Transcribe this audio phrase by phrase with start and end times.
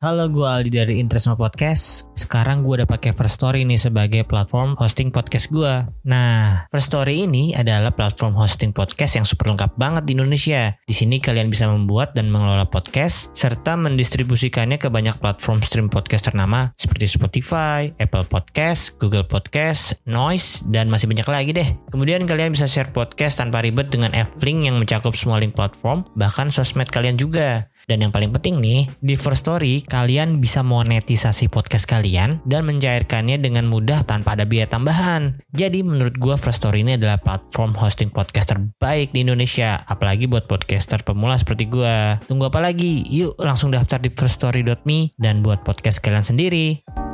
[0.00, 2.08] Halo, gue Aldi dari Interestmo Podcast.
[2.16, 5.84] Sekarang gue udah pakai First Story nih sebagai platform hosting podcast gue.
[6.08, 10.72] Nah, First Story ini adalah platform hosting podcast yang super lengkap banget di Indonesia.
[10.88, 16.32] Di sini kalian bisa membuat dan mengelola podcast serta mendistribusikannya ke banyak platform stream podcast
[16.32, 21.68] ternama seperti Spotify, Apple Podcast, Google Podcast, Noise, dan masih banyak lagi deh.
[21.92, 26.48] Kemudian kalian bisa share podcast tanpa ribet dengan F-Link yang mencakup semua link platform, bahkan
[26.48, 27.68] sosmed kalian juga.
[27.86, 33.40] Dan yang paling penting nih, di First Story kalian bisa monetisasi podcast kalian dan mencairkannya
[33.40, 35.40] dengan mudah tanpa ada biaya tambahan.
[35.52, 40.46] Jadi menurut gua First Story ini adalah platform hosting podcast terbaik di Indonesia, apalagi buat
[40.46, 42.20] podcaster pemula seperti gua.
[42.28, 43.02] Tunggu apa lagi?
[43.08, 47.09] Yuk langsung daftar di firststory.me dan buat podcast kalian sendiri.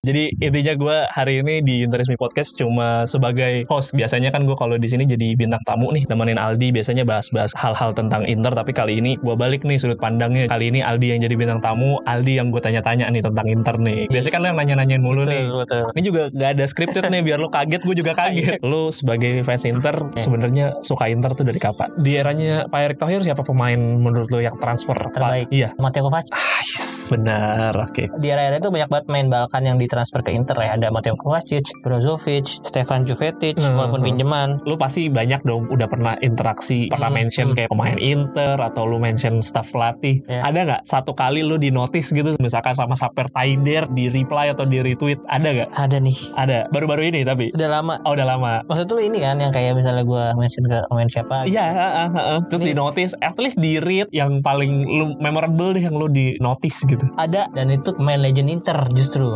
[0.00, 3.92] Jadi intinya gue hari ini di Interisme Podcast cuma sebagai host.
[3.92, 6.72] Biasanya kan gue kalau di sini jadi bintang tamu nih, nemenin Aldi.
[6.72, 8.48] Biasanya bahas-bahas hal-hal tentang Inter.
[8.48, 10.48] Tapi kali ini gue balik nih sudut pandangnya.
[10.48, 14.08] Kali ini Aldi yang jadi bintang tamu, Aldi yang gue tanya-tanya nih tentang Inter nih.
[14.08, 15.52] Biasanya kan lo yang nanya-nanyain mulu nih.
[15.52, 15.84] betul.
[15.92, 18.56] Ini juga gak ada scripted nih biar lo kaget, gue juga kaget.
[18.70, 21.92] Lo sebagai fans Inter sebenarnya suka Inter tuh dari kapan?
[22.00, 25.52] Di eranya Pak Erick Thohir siapa pemain menurut lo yang transfer Terbaik.
[25.52, 25.76] Iya.
[25.76, 26.32] Mateo Kovacic.
[26.32, 27.72] Ah, yes, benar.
[27.76, 28.08] Oke.
[28.16, 30.78] Di era-era itu banyak banget main Balkan yang ditransfer ke Inter ya.
[30.78, 33.74] Ada Mateo Kovacic, Brozovic, Stefan Jovetic, Hmm.
[33.74, 34.62] walaupun pinjaman.
[34.62, 37.56] lu pasti banyak dong udah pernah interaksi pernah Hmm, mention hmm.
[37.56, 40.44] kayak pemain Inter atau lu mention staff pelatih Ya.
[40.44, 44.62] ada nggak satu kali lu di notice gitu misalkan sama Saper Taider di reply atau
[44.62, 46.18] di retweet ada nggak Ada nih.
[46.36, 47.98] ada baru-baru ini tapi Udah lama.
[48.04, 51.36] oh udah lama Maksud lu ini kan yang kayak misalnya gue mention ke pemain siapa
[51.42, 51.56] gitu.
[51.56, 52.38] Iya, heeh, heeh.
[52.46, 56.06] terus Ini- di notice, at least di read yang paling lu memorable deh yang lu
[56.06, 57.02] di notice gitu.
[57.16, 59.26] Ada dan itu pemain legend Inter justru.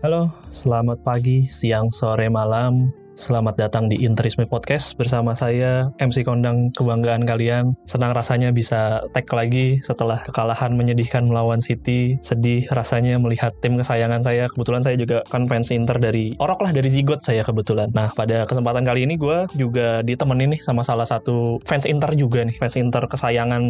[0.00, 2.88] Halo, selamat pagi, siang, sore, malam.
[3.20, 7.76] Selamat datang di Interisme Podcast bersama saya MC Kondang kebanggaan kalian.
[7.84, 12.16] Senang rasanya bisa tag lagi setelah kekalahan menyedihkan melawan City.
[12.24, 14.48] Sedih rasanya melihat tim kesayangan saya.
[14.48, 17.92] Kebetulan saya juga kan fans Inter dari Orok lah dari Zigot saya kebetulan.
[17.92, 22.48] Nah pada kesempatan kali ini gue juga ditemenin nih sama salah satu fans Inter juga
[22.48, 22.56] nih.
[22.56, 23.60] Fans Inter kesayangan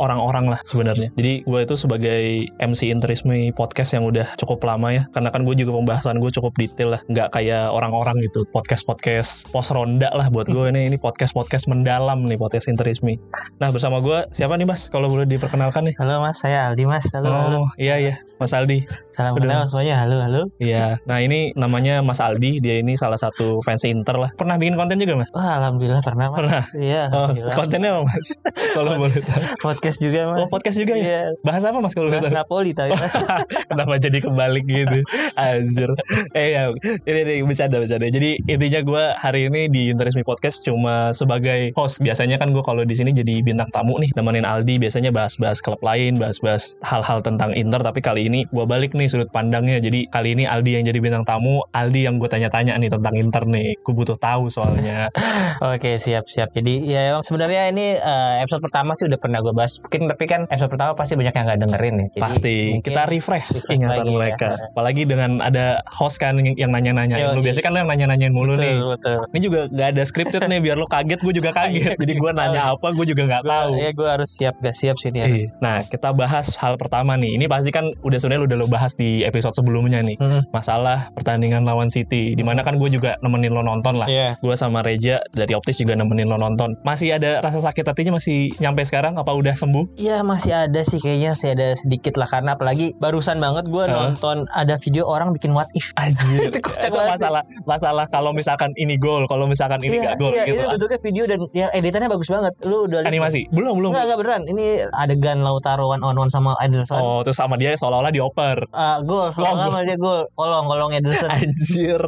[0.00, 1.12] orang-orang lah sebenarnya.
[1.12, 5.04] Jadi gue itu sebagai MC Interisme Podcast yang udah cukup lama ya.
[5.12, 7.04] Karena kan gue juga pembahasan gue cukup detail lah.
[7.12, 8.48] Nggak kayak orang-orang gitu.
[8.48, 13.18] Podcast podcast pos ronda lah buat gue ini ini podcast podcast mendalam nih podcast interismi.
[13.58, 14.86] Nah bersama gue siapa nih mas?
[14.86, 15.94] Kalau boleh diperkenalkan nih.
[15.98, 17.06] Halo Mas, saya Aldi Mas.
[17.10, 17.58] Halo, halo.
[17.64, 18.86] Oh iya iya Mas Aldi.
[19.10, 20.02] Salam kenal semuanya.
[20.02, 20.42] Halo, halo.
[20.62, 20.98] Iya.
[21.08, 22.62] Nah ini namanya Mas Aldi.
[22.62, 24.30] Dia ini salah satu fans Inter lah.
[24.36, 25.28] Pernah bikin konten juga mas?
[25.34, 26.38] Wah, alhamdulillah pernah Mas.
[26.38, 26.64] Pernah.
[26.74, 28.28] Iya, Oh, kontennya apa mas?
[28.74, 29.42] Kalau boleh tahu.
[29.62, 30.38] Podcast juga Mas.
[30.44, 31.04] Oh podcast juga ya.
[31.04, 31.22] Iya.
[31.42, 32.34] Bahas apa mas kalau boleh tahu?
[32.34, 33.14] Napoli tapi Mas.
[33.70, 34.98] Kenapa jadi kebalik gitu?
[35.34, 35.90] Anjir.
[36.34, 36.62] Eh ya,
[37.06, 38.06] ini, ini bercanda bercanda.
[38.10, 42.00] Jadi intinya gue hari ini di Interisme Podcast cuma sebagai host.
[42.00, 44.80] Biasanya kan gue kalau di sini jadi bintang tamu nih, nemenin Aldi.
[44.80, 47.84] Biasanya bahas-bahas klub lain, bahas-bahas hal-hal tentang Inter.
[47.84, 49.78] Tapi kali ini gue balik nih sudut pandangnya.
[49.78, 53.44] Jadi kali ini Aldi yang jadi bintang tamu, Aldi yang gue tanya-tanya nih tentang Inter
[53.44, 53.76] nih.
[53.84, 55.12] Gue butuh tahu soalnya.
[55.74, 56.50] Oke siap siap.
[56.56, 59.78] Jadi ya emang sebenarnya ini eh, episode pertama sih udah pernah gue bahas.
[59.84, 62.06] Mungkin tapi kan episode pertama pasti banyak yang nggak dengerin ya.
[62.08, 64.16] Jadi Pasti kita refresh, refresh ingatan lagi ya.
[64.16, 64.48] mereka.
[64.72, 67.34] Apalagi dengan ada host kan yang nanya-nanya.
[67.34, 68.74] Lu biasanya kan lu yang nanya-nanyain mulu nih.
[68.84, 69.18] betul.
[69.28, 71.96] Ini juga gak ada scripted nih biar lo kaget, gue juga kaget.
[72.00, 73.72] Jadi gue nanya apa, gue juga nggak tahu.
[73.76, 75.44] Ya gue harus siap gak siap sih ini harus.
[75.44, 75.60] Iya.
[75.60, 77.36] Nah, kita bahas hal pertama nih.
[77.36, 80.16] Ini pasti kan udah sebenarnya udah lo bahas di episode sebelumnya nih.
[80.18, 80.42] Hmm.
[80.50, 82.32] Masalah pertandingan lawan City.
[82.32, 84.08] Di mana kan gue juga nemenin lo nonton lah.
[84.08, 84.36] Iya.
[84.40, 86.76] Gue sama Reja dari Optis juga nemenin lo nonton.
[86.82, 89.16] Masih ada rasa sakit hatinya masih nyampe sekarang?
[89.16, 89.96] Apa udah sembuh?
[89.96, 93.94] Iya masih ada sih kayaknya sih ada sedikit lah karena apalagi barusan banget gue Heeh.
[93.94, 95.90] nonton ada video orang bikin what if.
[95.96, 96.46] Anjir.
[96.50, 97.22] Itu kocak Itu banget sih.
[97.24, 100.54] masalah masalah kalau misalkan ini gol, kalau misalkan ini iya, gak gol iya, gitu.
[100.54, 100.70] ini lah.
[100.70, 102.52] bentuknya video dan ya editannya bagus banget.
[102.62, 103.40] Lu udah liat Animasi.
[103.50, 103.90] Belum, belum.
[103.90, 104.42] Enggak, enggak beneran.
[104.46, 107.02] Ini adegan Lautaro one on one sama Ederson.
[107.02, 108.70] Oh, terus sama dia seolah-olah dioper.
[108.70, 109.58] Ah, gol, Oh, gol.
[109.58, 111.30] sama dia gol, kolong, kolong Ederson.
[111.34, 112.02] Anjir.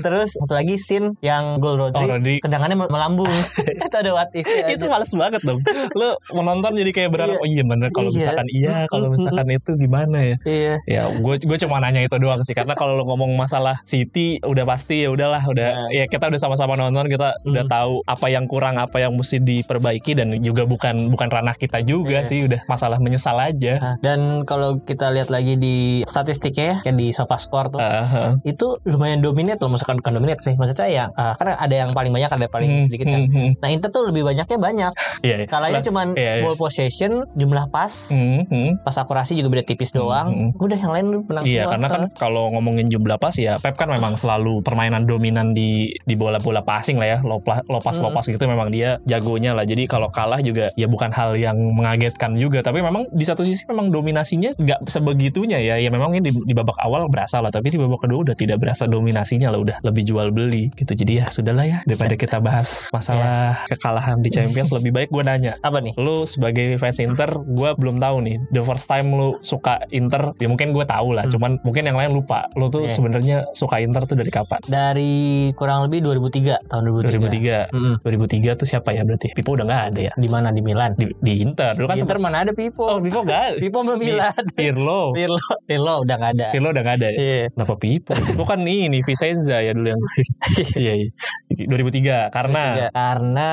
[0.00, 2.34] Terus satu lagi scene yang gol Oh, Rodri, Rodri.
[2.40, 3.28] tendangannya mel- melambung.
[3.84, 5.60] itu ada what if ya, itu males banget dong.
[5.92, 7.42] Lu menonton jadi kayak berharap Iya.
[7.42, 8.16] oh iya bener kalau Iya.
[8.16, 10.36] misalkan iya, kalau misalkan itu gimana ya?
[10.46, 10.74] Iya.
[10.86, 14.62] Ya, gue gue cuma nanya itu doang sih karena kalau lu ngomong masalah City udah
[14.64, 17.50] pasti ya udahlah udah ya kita udah sama-sama nonton kita Hmm.
[17.50, 21.80] udah tahu apa yang kurang apa yang mesti diperbaiki dan juga bukan bukan ranah kita
[21.80, 22.26] juga Iya.
[22.26, 26.96] sih udah masalah menyesal aja Nah, dan kalau kita lihat lagi di statistiknya ya, kayak
[26.96, 28.32] di SofaScore tuh, Ah, ah.
[28.42, 32.10] itu lumayan dominate loh, maksudnya bukan dominate sih, maksudnya ya, ah, karena ada yang paling
[32.10, 33.20] banyak, ada yang paling Hmm, sedikit kan.
[33.20, 33.50] hmm, hmm.
[33.58, 34.92] Nah Inter tuh lebih banyaknya banyak.
[35.20, 35.46] Iya, iya.
[35.46, 36.42] Kalahnya Lah, cuman iya, iya.
[36.42, 38.70] ball possession, jumlah pas, Hmm, hmm.
[38.80, 40.28] pas akurasi juga beda tipis doang.
[40.28, 41.72] Hmm, Udah yang lain menang Iya, semua.
[41.72, 45.63] karena kan kalau ngomongin jumlah pas ya Pep kan memang selalu permainan dominan di
[45.94, 48.04] di bola-bola passing lah ya, lopas lopas Hmm.
[48.10, 49.64] lopas gitu memang dia jagonya lah.
[49.64, 53.64] Jadi kalau kalah juga ya bukan hal yang mengagetkan juga, tapi memang di satu sisi
[53.66, 55.76] memang dominasinya nggak sebegitunya ya.
[55.76, 58.58] Ya memang ini di, di babak awal berasa lah, tapi di babak kedua udah tidak
[58.58, 60.92] berasa dominasinya lah, udah lebih jual beli gitu.
[60.92, 65.52] Jadi ya sudahlah ya daripada kita bahas masalah kekalahan di Champions lebih baik gue nanya
[65.60, 65.94] apa nih?
[65.96, 70.46] lu sebagai fans Inter gue belum tahu nih the first time lu suka Inter ya
[70.46, 71.32] mungkin gue tahu lah Hmm.
[71.38, 72.92] cuman mungkin yang lain lupa lu tuh Iya.
[72.92, 75.14] sebenarnya suka Inter tuh dari kapan Dari
[75.54, 77.70] kurang lebih 2003 tahun 2003.
[77.70, 77.94] 2003 Mm-mm.
[78.00, 80.92] 2003 tuh siapa ya berarti Pipo udah nggak ada ya Di mana di Milan?
[80.94, 82.84] di, di Inter dulu kan Inter mana ada Pipo?
[82.84, 84.42] oh Pipo nggak ada Pipo sama Milan.
[84.52, 86.46] Pirlo Pirlo, Pirlo udah gak ada.
[86.50, 87.42] Pirlo udah nggak ada ya Iya.
[87.50, 88.12] Kenapa Pipo?
[88.12, 90.00] Pipo kan ini Vicenza ya dulu yang
[90.76, 91.08] Iya iya
[91.54, 92.88] 2003 karena Tiga.
[92.90, 93.50] karena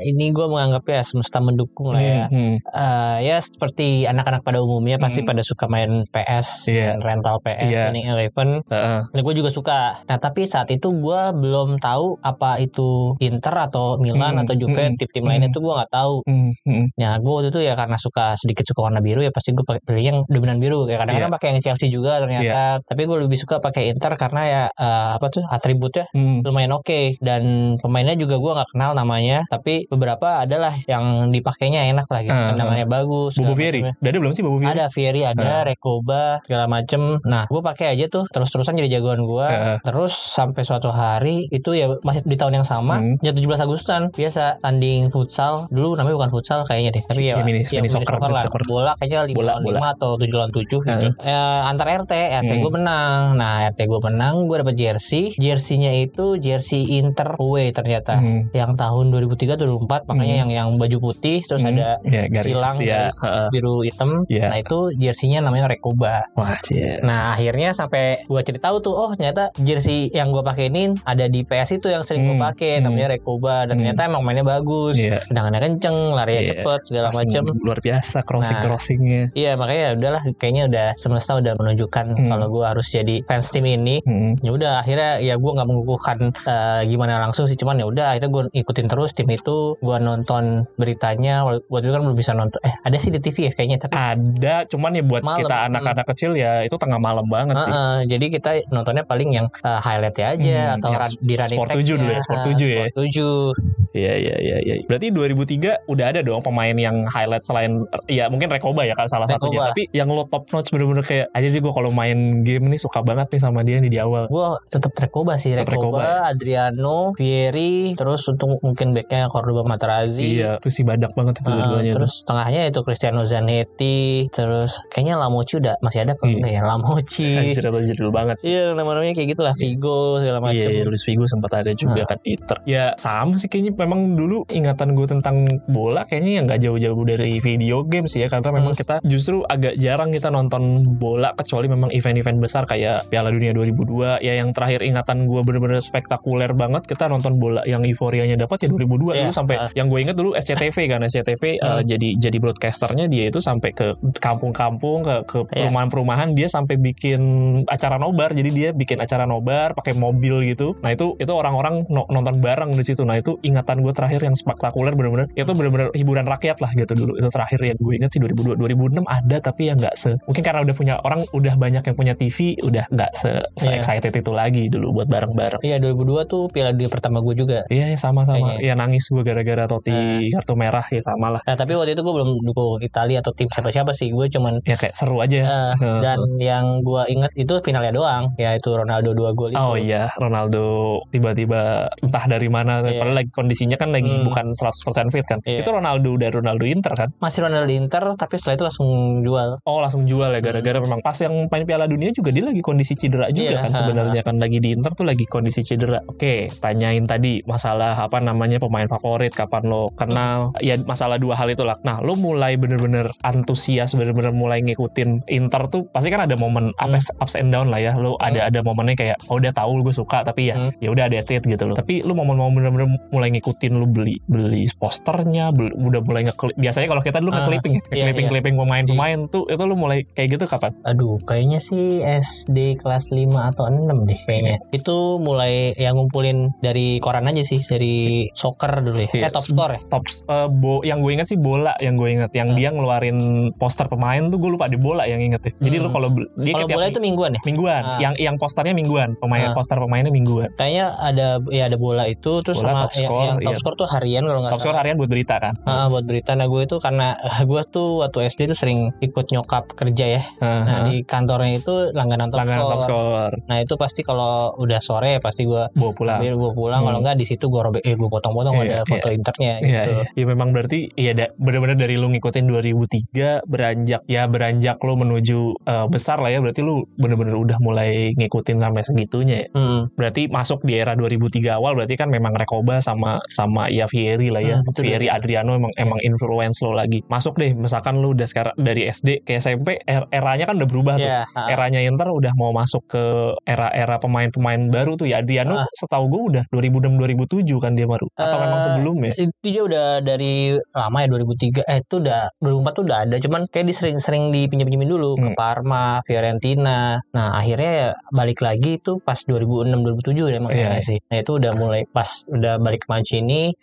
[0.00, 2.26] ini gue menganggap ya semesta mendukung lah ya.
[2.26, 2.54] Hmm, hmm.
[2.58, 5.28] Eh, ya seperti anak-anak pada umumnya pasti Hmm.
[5.28, 6.94] pada suka main PS, Iya.
[6.94, 7.82] main rental PS, Iya.
[7.86, 8.48] winning eleven.
[8.64, 9.00] Heeh.
[9.06, 9.78] Nah, gue juga suka.
[10.04, 14.76] Nah, tapi saat itu gue belum tahu apa itu Inter atau Milan Hmm, atau Juve,
[14.78, 15.56] hmm, tim-tim lainnya hmm.
[15.56, 16.14] tuh gue nggak tahu.
[16.24, 16.84] Hmm, hmm.
[16.96, 19.82] Nah, gue waktu itu ya karena suka sedikit suka warna biru ya pasti gue pakai
[19.82, 20.84] pilih yang dominan biru.
[20.84, 22.80] Ya kadang-kadang pakai yang Chelsea juga ternyata.
[22.80, 26.40] Tapi gue lebih suka pakai Inter karena ya eh, apa tuh atributnya Hmm.
[26.40, 27.42] lumayan oke dan
[27.78, 32.46] pemainnya juga gue nggak kenal namanya tapi beberapa adalah yang dipakainya enak lah gitu Ah,
[32.46, 33.92] tendangannya bagus Bobo macamnya.
[33.94, 35.62] udah ada belum sih Bobo Vieri ada Fieri ada Ah.
[35.64, 39.76] Rekoba segala macem nah gue pakai aja tuh terus terusan jadi jagoan gue Ah.
[39.80, 43.14] terus sampai suatu hari itu ya masih di tahun yang sama Hmm.
[43.20, 47.44] ya 17 Agustusan biasa tanding futsal dulu namanya bukan futsal kayaknya deh tapi ya, Ya,
[47.44, 48.62] mini- ya, mini soccer, mini lah soccer.
[48.64, 49.78] bola kayaknya 5 Bola, lawan bola.
[49.80, 52.60] 5 atau 7 lawan 7 gitu Eh, antar RT RT Hmm.
[52.60, 58.16] gue menang nah RT gue menang gue dapet jersey jerseynya itu jersey Inter away ternyata
[58.16, 58.50] Hmm.
[58.50, 60.42] yang tahun 2003 2004 makanya Hmm.
[60.44, 61.74] yang yang baju putih terus Hmm.
[61.74, 62.86] ada ya, garis, silang ya.
[63.06, 63.46] garis Heeh.
[63.50, 64.46] biru hitam Iya.
[64.48, 66.98] nah itu jerseynya namanya Rekoba Wah, cie.
[67.00, 71.40] nah akhirnya sampai gue cari tahu tuh oh ternyata jersey yang gue pakeinin ada di
[71.42, 72.46] PS itu yang sering gue Hmm.
[72.46, 72.84] pakai Hmm.
[72.86, 73.80] namanya Rekoba dan Hmm.
[73.84, 75.18] ternyata emang mainnya bagus Iya.
[75.24, 76.50] tendangannya kenceng larinya Iya.
[76.54, 78.64] cepet segala macem luar biasa crossing Nah.
[78.64, 82.28] crossingnya iya makanya ya udahlah kayaknya udah semesta udah menunjukkan Hmm.
[82.28, 84.34] kalau gue harus jadi fans tim ini Hmm.
[84.38, 88.30] ya udah akhirnya ya gue nggak mengukuhkan eh, gimana langsung sih cuman ya udah akhirnya
[88.30, 92.74] gue ikutin terus tim itu gue nonton beritanya waktu itu kan belum bisa nonton eh
[92.78, 95.38] ada sih di TV ya kayaknya tapi ada cuman ya buat Malam.
[95.40, 99.46] kita anak-anak kecil ya itu tengah malam banget sih Heeh, jadi kita nontonnya paling yang
[99.60, 102.66] uh, highlightnya aja Hmm, atau yang ra- di running Sport 7 dulu ya, Sport 7
[102.68, 102.84] ya.
[102.88, 103.87] Sport 7.
[103.98, 104.74] Iya iya iya iya.
[104.86, 109.26] Berarti 2003 udah ada dong pemain yang highlight selain ya mungkin Rekoba ya kan salah
[109.26, 109.74] satunya.
[109.74, 113.02] Tapi yang lo top notch bener-bener kayak aja sih gue kalau main game nih suka
[113.02, 114.30] banget nih sama dia nih di awal.
[114.30, 116.14] Gue tetap Rekoba sih, Rekoba, Rekoba ya?
[116.30, 120.38] Adriano, Vieri, terus untuk mungkin backnya Cordoba Materazzi.
[120.38, 125.58] Iya, tuh si badak banget itu Uh, terus tengahnya itu Cristiano Zanetti, terus kayaknya Lamoci
[125.58, 126.60] udah masih ada apa Iya.
[126.60, 127.34] ya Lamoci.
[127.40, 128.52] Anjir jadul banget sih.
[128.52, 130.70] Iya nama-namanya kayak gitulah Vigo segala macam.
[130.70, 132.56] Iya, Luis Figo sempat ada juga kan Inter.
[132.68, 137.40] Ya sama sih kayaknya memang dulu ingatan gue tentang bola kayaknya yang nggak jauh-jauh dari
[137.40, 138.80] video game sih ya karena memang Hmm.
[138.84, 140.62] kita justru agak jarang kita nonton
[140.94, 145.80] bola kecuali memang event-event besar kayak Piala Dunia 2002 ya yang terakhir ingatan gue bener-bener
[145.80, 149.70] spektakuler banget kita nonton bola yang euforianya dapat ya 2002 Iya, dulu sampai ah.
[149.72, 151.80] yang gue inget dulu SCTV kan SCTV eh, Hmm.
[151.82, 155.64] jadi jadi broadcasternya dia itu sampai ke kampung-kampung ke ke Iya.
[155.64, 157.20] perumahan-perumahan dia sampai bikin
[157.64, 162.04] acara nobar jadi dia bikin acara nobar pakai mobil gitu nah itu itu orang-orang no-
[162.06, 166.24] nonton bareng di situ nah itu ingatan gue terakhir yang spektakuler bener-bener itu bener-bener hiburan
[166.24, 169.76] rakyat lah gitu dulu itu terakhir yang gue ingat sih 2002 2006 ada tapi yang
[169.76, 173.30] nggak se mungkin karena udah punya orang udah banyak yang punya TV udah nggak se,
[173.54, 173.76] se Iya.
[173.76, 177.62] excited itu lagi dulu buat bareng-bareng Iya 2002 tuh Piala Dunia pertama gue juga.
[177.68, 178.64] Iya ya, sama-sama Kayaknya.
[178.64, 180.30] ya nangis gue gara-gara Totti Eh.
[180.30, 183.46] kartu merah ya sama lah Nah tapi waktu itu gue belum dukung Italia atau tim
[183.46, 184.08] siapa-siapa sih.
[184.08, 185.40] Gue cuman ya kayak seru aja
[185.76, 186.00] Heeh.
[186.00, 188.24] dan yang gue ingat itu finalnya doang.
[188.36, 189.58] Ya itu Ronaldo dua gol itu.
[189.58, 190.64] Oh iya, Ronaldo
[191.10, 191.60] tiba-tiba
[191.98, 192.98] entah dari mana, Iya.
[192.98, 194.22] padahal lagi kondisi kondisinya kan lagi Hmm.
[194.22, 195.42] bukan 100% fit kan.
[195.42, 195.66] Iya.
[195.66, 197.08] Itu Ronaldo dari Ronaldo Inter kan.
[197.18, 198.90] Masih Ronaldo Inter tapi setelah itu langsung
[199.26, 199.58] jual.
[199.66, 202.94] Oh langsung jual ya gara-gara memang pas yang main Piala Dunia juga dia lagi kondisi
[202.94, 205.98] cedera juga Iya, kan sebenarnya kan lagi di Inter tuh lagi kondisi cedera.
[206.06, 211.50] Oke, tanyain tadi masalah apa namanya pemain favorit kapan lo kenal ya masalah dua hal
[211.50, 211.74] itulah.
[211.82, 216.94] Nah, lo mulai bener-bener antusias bener-bener mulai ngikutin Inter tuh pasti kan ada momen Hmm.
[216.94, 217.98] ups, ups and down lah ya.
[217.98, 220.70] Lo ada ada momennya kayak oh udah tahu gue suka tapi ya Hmm.
[220.78, 221.74] ya udah that's it gitu loh.
[221.74, 226.56] Tapi lo momen-momen bener-bener mulai ngikutin lo beli beli posternya, beli- udah mulai ngeklik.
[226.56, 230.28] Biasanya kalau kita dulu Ah, ngeklipping ya, iya, ngeklipping-clipping pemain-pemain tuh itu lo mulai kayak
[230.34, 230.72] gitu kapan?
[230.84, 234.56] Aduh, kayaknya sih SD kelas 5 atau 6 deh kayaknya.
[234.70, 239.08] Itu mulai yang ngumpulin dari koran aja sih, dari soccer dulu ya.
[239.10, 239.26] Iya.
[239.26, 239.80] Eh, top score ya.
[239.88, 242.54] top eh, bo yang gue ingat sih bola yang gue ingat yang Ah.
[242.54, 243.18] dia ngeluarin
[243.54, 245.84] poster pemain tuh gue lupa di bola yang inget ya jadi Hmm.
[245.84, 247.40] lu kalau dia Kalau bola itu mingguan ya.
[247.44, 247.98] mingguan Ah.
[247.98, 249.54] yang yang posternya mingguan pemain Ah.
[249.54, 253.46] poster pemainnya mingguan Kayaknya ada ya ada bola itu terus Bola, sama top yang, yang
[253.46, 253.60] top iya.
[253.60, 254.80] score tuh harian kalau nggak top score salah.
[254.82, 257.08] harian buat berita kan Ah, buat berita nah gue itu karena
[257.50, 260.22] gue tuh waktu SD tuh sering ikut nyokap kerja ya.
[260.38, 260.84] Ah, Nah ah.
[260.86, 262.72] di kantornya itu langganan top langganan score.
[262.72, 266.76] top score Nah itu pasti kalau udah sore pasti gue bawa pulang ambil gue pulang
[266.78, 266.88] Hmm.
[266.88, 269.90] kalau nggak di situ gue robek eh gue potong-potong Iya, ada foto internya Iya, gitu.
[269.92, 270.04] iya.
[270.14, 275.38] Ya memang berarti ya da, benar-benar dari lu ngikutin 2003 beranjak ya beranjak lu menuju
[275.60, 279.48] eh, besar lah ya berarti lu bener-bener udah mulai ngikutin sampai segitunya ya.
[279.52, 279.90] Hmm.
[279.92, 281.18] Berarti masuk di era 2003
[281.52, 284.56] awal berarti kan memang Rekoba sama sama ya Fieri lah ya.
[284.58, 287.04] Itu Fieri dua- Adriano emang emang influence lo lagi.
[287.06, 290.94] Masuk deh misalkan lu udah sekarang dari SD ke SMP er- eranya kan udah berubah
[290.96, 291.06] tuh.
[291.06, 291.48] Ya, ah.
[291.48, 293.02] Eranya Inter udah mau masuk ke
[293.44, 295.66] era-era pemain-pemain baru tuh ya Adriano Ah.
[295.70, 299.86] setahu gue udah 2006 2007 kan dia baru atau Eh, memang sebelumnya itu dia udah
[300.00, 300.34] dari
[300.70, 305.10] lama ya 2003 eh itu udah 2004 tuh udah ada cuman kayak disering-sering dipinjam-pinjamin dulu
[305.16, 305.36] ke Hmm.
[305.36, 306.78] Parma, Fiorentina.
[307.08, 310.58] Nah, akhirnya ya balik lagi itu pas 2006 2007 deh emang Iya.
[310.70, 310.98] kayaknya sih.
[311.04, 312.88] Nah, itu udah mulai pas udah balik ke
[313.20, 313.56] Mancini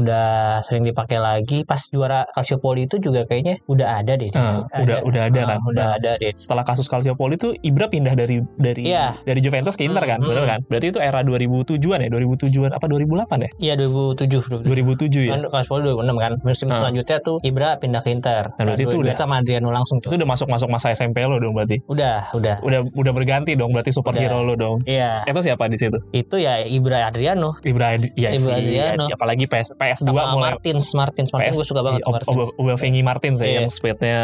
[0.00, 0.26] udah
[0.60, 4.30] sering dipakai lagi pas juara Calciopoli itu juga kayaknya udah ada deh.
[4.32, 5.58] Ah, udah- udah ada Ah, kan?
[5.66, 5.98] Udah Nah.
[6.00, 6.32] ada deh.
[6.34, 9.14] setelah kasus Calciopoli itu Ibra pindah dari dari Iya.
[9.22, 10.28] dari Juventus ke Inter Hmm, kan, hmm.
[10.28, 10.60] benar kan?
[10.66, 13.50] Berarti itu era 2007-an ya, 2007-an apa 2008 ya?
[13.60, 15.32] Iya 2007 2007 ya.
[15.36, 16.32] Kan Calciopoli 2006 kan.
[16.42, 16.76] Musim Ah.
[16.76, 18.42] selanjutnya tuh Ibra pindah ke Inter.
[18.56, 20.00] Nah, berarti itu udah- sama Adriano langsung.
[20.00, 21.82] Itu udah masuk-masuk masa SMP lo dong berarti.
[21.86, 22.62] Udah, udah.
[22.64, 24.80] Udah udah berganti dong berarti superhero lo dong.
[24.84, 25.26] Iya.
[25.26, 25.98] Itu siapa di situ?
[26.10, 29.04] Itu ya Ibra Adriano Ibra ya Ibra sih, Adriano.
[29.10, 32.30] apalagi PS PS2 sama mulai Martins Martins Martins PS gue suka banget Martins.
[32.30, 33.56] Ob- Obafemi Martins ya Iya.
[33.58, 34.18] yang speednya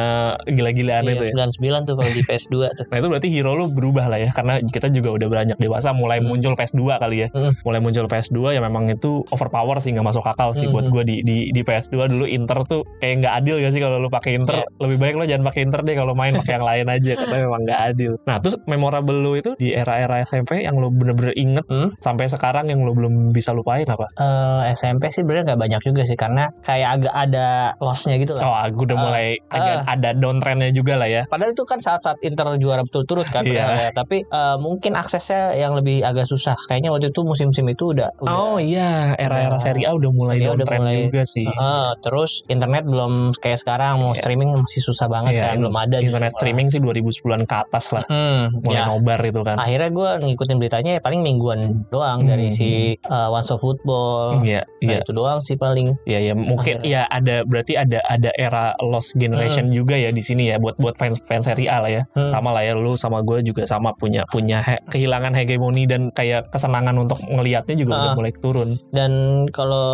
[0.45, 1.47] gila-gilaan Iya, itu ya.
[1.51, 2.85] 99 tuh kalau di PS2 tuh.
[2.87, 6.19] Nah itu berarti hero lu berubah lah ya karena kita juga udah beranjak dewasa mulai
[6.19, 6.29] Hmm.
[6.29, 7.29] muncul PS2 kali ya.
[7.31, 7.53] Hmm.
[7.63, 10.75] Mulai muncul PS2 ya memang itu overpower sih nggak masuk akal sih Hmm.
[10.75, 13.97] buat gue di, di di PS2 dulu Inter tuh kayak nggak adil gak sih kalau
[13.97, 14.67] lu pakai Inter Iya.
[14.79, 17.61] lebih baik lo jangan pakai Inter deh kalau main pakai yang lain aja karena memang
[17.65, 18.13] nggak adil.
[18.23, 21.91] Nah terus memorable lu itu di era-era SMP yang lu bener-bener inget Hmm.
[21.99, 24.07] sampai sekarang yang lu belum bisa lupain apa?
[24.13, 27.47] Eh, SMP sih bener nggak banyak juga sih karena kayak agak ada
[27.79, 28.43] lossnya gitu lah.
[28.43, 29.03] Oh aku udah Ah.
[29.03, 31.23] mulai agak ada downtrendnya juga lah ya.
[31.27, 33.53] Padahal itu kan saat-saat Inter juara betul-turut kan, Iya.
[33.57, 33.91] padahal ya.
[33.93, 36.55] tapi eh, mungkin aksesnya yang lebih agak susah.
[36.63, 40.53] Kayaknya waktu itu musim-musim itu udah, udah Oh iya era-era Serie A udah mulai A
[40.53, 41.45] udah downtrend mulai- juga sih.
[41.45, 44.21] Heeh, terus internet belum kayak sekarang mau Iya.
[44.21, 46.41] streaming masih susah banget Iya, kan, belum ada internet justru.
[46.43, 48.85] streaming sih 2010-an ke atas lah Hmm, mulai ya.
[48.87, 52.29] nobar itu kan akhirnya gue ngikutin beritanya ya paling mingguan doang Hmm.
[52.29, 52.69] dari si
[53.03, 55.95] uh, One Stop Football iya Nah, iya itu doang sih paling.
[56.05, 56.87] Iya ya mungkin Akhirnya.
[56.87, 60.97] ya ada berarti ada ada era lost generation juga ya di sini ya buat buat
[60.97, 62.03] fans fans Serie A lah ya.
[62.15, 62.29] Hmm.
[62.29, 66.49] sama lah ya lu sama gue juga sama punya punya he- kehilangan hegemoni dan kayak
[66.51, 68.17] kesenangan untuk ngelihatnya juga udah Ah.
[68.17, 68.69] mulai turun.
[68.91, 69.11] Dan
[69.51, 69.87] kalau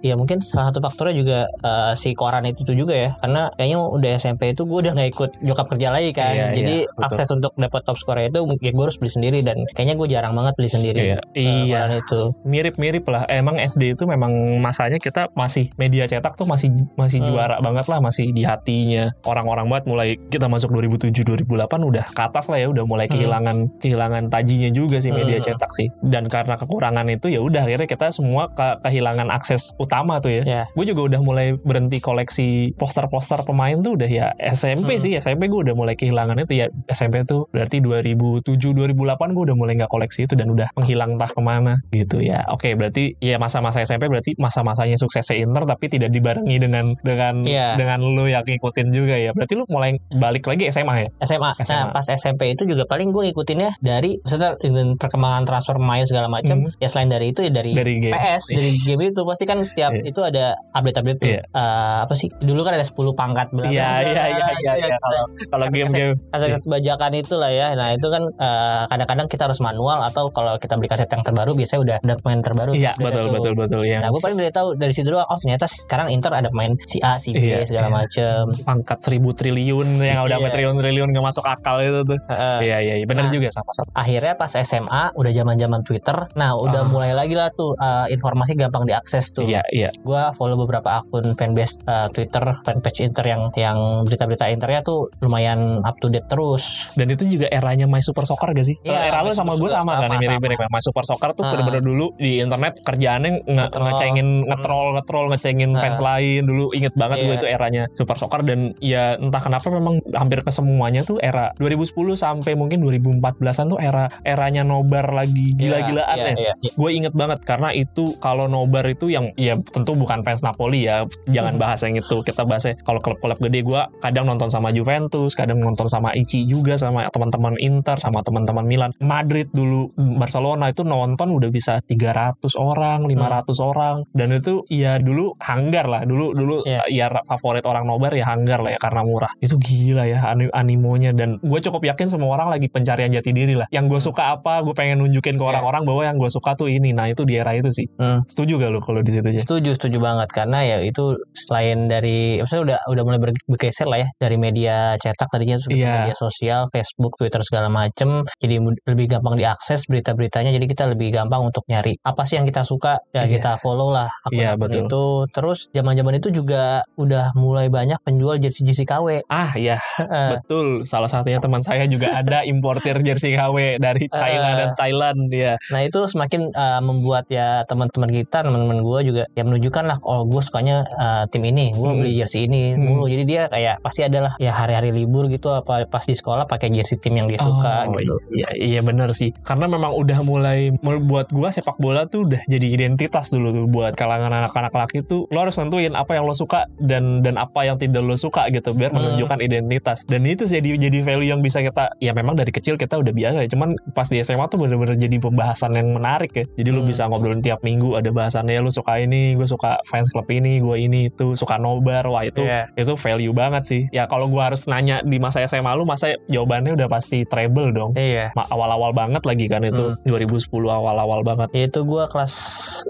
[0.00, 3.10] ya mungkin salah satu faktornya juga uh, si koran itu tuh juga ya.
[3.20, 6.32] Karena kayaknya udah SMP itu gue udah nggak ikut nyokap kerja lagi kan.
[6.34, 7.04] Iya, jadi iya, betul.
[7.06, 10.32] akses untuk dapat top score itu ya gue harus beli sendiri dan kayaknya gue jarang
[10.34, 11.00] banget beli sendiri.
[11.02, 11.80] Iya uh, iya.
[11.96, 12.20] itu.
[12.44, 13.24] Mirip-mirip lah.
[13.28, 14.32] Emang SD itu memang
[14.76, 16.68] masanya kita masih media cetak tuh masih
[17.00, 17.32] masih Hmm.
[17.32, 22.20] juara banget lah masih di hatinya orang-orang banget mulai kita masuk 2007 2008 udah ke
[22.20, 23.16] atas lah ya udah mulai Hmm.
[23.16, 25.48] kehilangan kehilangan tajinya juga sih media Hmm.
[25.48, 30.20] cetak sih dan karena kekurangan itu ya udah akhirnya kita semua ke- kehilangan akses utama
[30.20, 35.00] tuh ya ya gue juga udah mulai berhenti koleksi poster-poster pemain tuh udah ya SMP
[35.00, 35.02] Hmm.
[35.02, 39.56] sih SMP gue udah mulai kehilangan itu ya SMP tuh berarti 2007 2008 gue udah
[39.56, 43.40] mulai nggak koleksi itu dan udah menghilang entah ke mana gitu ya oke berarti ya
[43.40, 47.78] masa-masa SMP berarti masa-masanya suksesnya Inter tapi tidak dibarengi dengan dengan Iya.
[47.78, 51.50] dengan lu yang ngikutin juga ya berarti lu mulai balik lagi SMA ya SMA.
[51.62, 51.70] SMA.
[51.70, 54.18] Nah pas SMP itu juga paling gue ngikutinnya dari
[54.58, 56.66] dengan perkembangan transfer pemain segala macam.
[56.66, 56.82] Hmm.
[56.82, 59.92] Ya selain dari itu ya dari, dari game PS dari game itu pasti kan setiap
[59.94, 60.02] Iya.
[60.10, 60.44] itu ada
[60.74, 61.30] update-update tuh.
[61.30, 61.40] Iya.
[61.46, 62.28] Eh, apa sih?
[62.42, 63.70] Dulu kan ada 10 pangkat berapa?
[63.70, 64.96] Iya iya iya iya iya.
[64.98, 67.72] kalau kalau game-game Kaset bajakan itu lah ya.
[67.78, 71.52] Nah itu kan eh, kadang-kadang kita harus manual atau kalau kita beli kaset yang terbaru
[71.54, 72.72] biasanya udah ada pemain terbaru.
[72.76, 73.32] iya betul itu.
[73.32, 76.32] betul betul ya Nah gue paling dari tahu dari situ doang oh ternyata sekarang Inter
[76.32, 77.94] ada main si A si B Iya, segala iya.
[77.94, 80.48] macem Angkat seribu triliun yang udah Iya.
[80.48, 82.18] triliun-triliun gak masuk akal itu tuh.
[82.26, 82.58] Heeh.
[82.64, 83.04] Iya iya, iya.
[83.04, 83.32] bener Nah.
[83.32, 83.88] juga sama-sama.
[83.92, 86.88] akhirnya pas SMA udah zaman zaman Twitter nah udah Ah.
[86.88, 89.90] mulai lagi lah tuh uh, informasi gampang diakses tuh Iya iya.
[90.00, 95.82] gua follow beberapa akun fanbase uh, Twitter fanpage Inter yang yang berita-berita Internya tuh lumayan
[95.82, 98.76] up to date terus Dan itu juga eranya My Super Soccer gak sih?
[98.80, 100.68] Iya, Era lu sama gue Soccer sama, kan sama, mirip-mirip ya.
[100.68, 101.50] My Super Soccer tuh Ah.
[101.52, 107.18] bener-bener dulu di internet kerjaannya nge ngecengin ngetrol ngetrol ngecengin fans lain dulu inget banget
[107.18, 107.38] gue Iya.
[107.38, 111.90] itu eranya Super Soccer dan ya entah kenapa memang hampir ke semuanya tuh era 2010
[112.14, 116.34] sampai mungkin 2014an tuh era eranya nobar lagi gila-gilaan Iya, ya.
[116.38, 116.70] iya, iya.
[116.72, 121.02] Gue inget banget karena itu kalau nobar itu yang ya tentu bukan fans Napoli ya,
[121.26, 121.62] jangan Hmm.
[121.62, 122.22] bahas yang itu.
[122.22, 126.76] Kita bahasnya kalau klub-klub gede gue kadang nonton sama Juventus, kadang nonton sama Ichi juga
[126.76, 128.90] sama teman-teman Inter, sama teman-teman Milan.
[129.00, 135.34] Madrid dulu, Barcelona itu nonton udah bisa 300 orang, 500 orang dan itu ya dulu
[135.40, 136.02] hanggar lah.
[136.04, 136.82] Dulu dulu Iya.
[136.88, 139.32] ya favorit orang nobar ya hanggar lah ya karena murah.
[139.40, 143.54] Itu gila ya ani- animonya dan gue cukup yakin semua orang lagi pencarian jati diri
[143.54, 143.66] lah.
[143.70, 145.50] Yang gue suka apa, gue pengen nunjukin ke Iya.
[145.52, 146.90] orang-orang bahwa yang gue suka tuh ini.
[146.92, 147.86] Nah itu di era itu sih.
[147.96, 148.20] Hmm.
[148.26, 149.40] Setuju gak lo kalau di situ ya?
[149.40, 154.02] Setuju, setuju banget karena ya itu selain dari maksudnya udah udah mulai ber- bergeser lah
[154.02, 155.92] ya dari media cetak tadinya Iya.
[156.02, 161.42] media sosial, Facebook, Twitter segala macem jadi lebih gampang diakses berita-beritanya jadi kita lebih gampang
[161.44, 163.38] untuk nyari apa sih yang kita suka ya Iya.
[163.38, 164.82] kita follow lah Iya, akun-akun betul.
[164.82, 165.04] itu.
[165.30, 166.62] Terus zaman-zaman itu juga
[166.94, 169.22] udah mulai banyak penjual jersey-jersey KW.
[169.26, 170.38] Ah ya Heeh.
[170.38, 170.82] betul.
[170.82, 175.54] Salah satunya teman saya juga ada importir jersey KW dari China dan Thailand dia.
[175.70, 180.24] Nah itu semakin uh, membuat ya teman-teman kita, teman-teman gue juga ya menunjukkan lah kalau
[180.24, 182.00] gue sukanya uh, tim ini, gue Hmm.
[182.00, 182.82] beli jersey ini Hmm.
[182.84, 183.04] mulu.
[183.06, 186.96] Jadi dia kayak pasti adalah ya hari-hari libur gitu apa pas di sekolah pakai jersey
[186.96, 188.16] tim yang dia suka Oh, gitu.
[188.32, 189.30] Iya, iya bener sih.
[189.42, 193.92] Karena memang udah mulai buat gua sepak bola tuh udah jadi identitas dulu tuh buat
[193.92, 195.28] kalangan anak-anak laki tuh.
[195.28, 198.72] Lo harus nentuin apa yang lo suka dan dan apa yang tidak lo suka gitu
[198.72, 199.02] biar Hmm.
[199.02, 200.04] menunjukkan identitas.
[200.04, 203.42] Dan itu jadi jadi value yang bisa kita ya memang dari kecil kita udah biasa
[203.42, 203.48] ya.
[203.48, 206.44] Cuman pas di SMA tuh bener-bener jadi pembahasan yang menarik ya.
[206.54, 206.88] Jadi lo Hmm.
[206.88, 210.76] bisa ngobrolin tiap minggu ada bahasannya lo suka ini, gue suka fans club ini, gue
[210.78, 212.06] ini itu suka nobar.
[212.06, 212.70] Wah itu Iya.
[212.74, 213.82] itu value banget sih.
[213.90, 217.90] Ya kalau gua harus nanya di masa SMA lu masa jawabannya udah pasti treble dong.
[217.94, 218.30] Iya.
[218.32, 219.98] Ma- awal-awal banget lagi kan itu Hmm.
[220.04, 221.48] 2010 awal-awal banget.
[221.52, 222.34] Itu gue kelas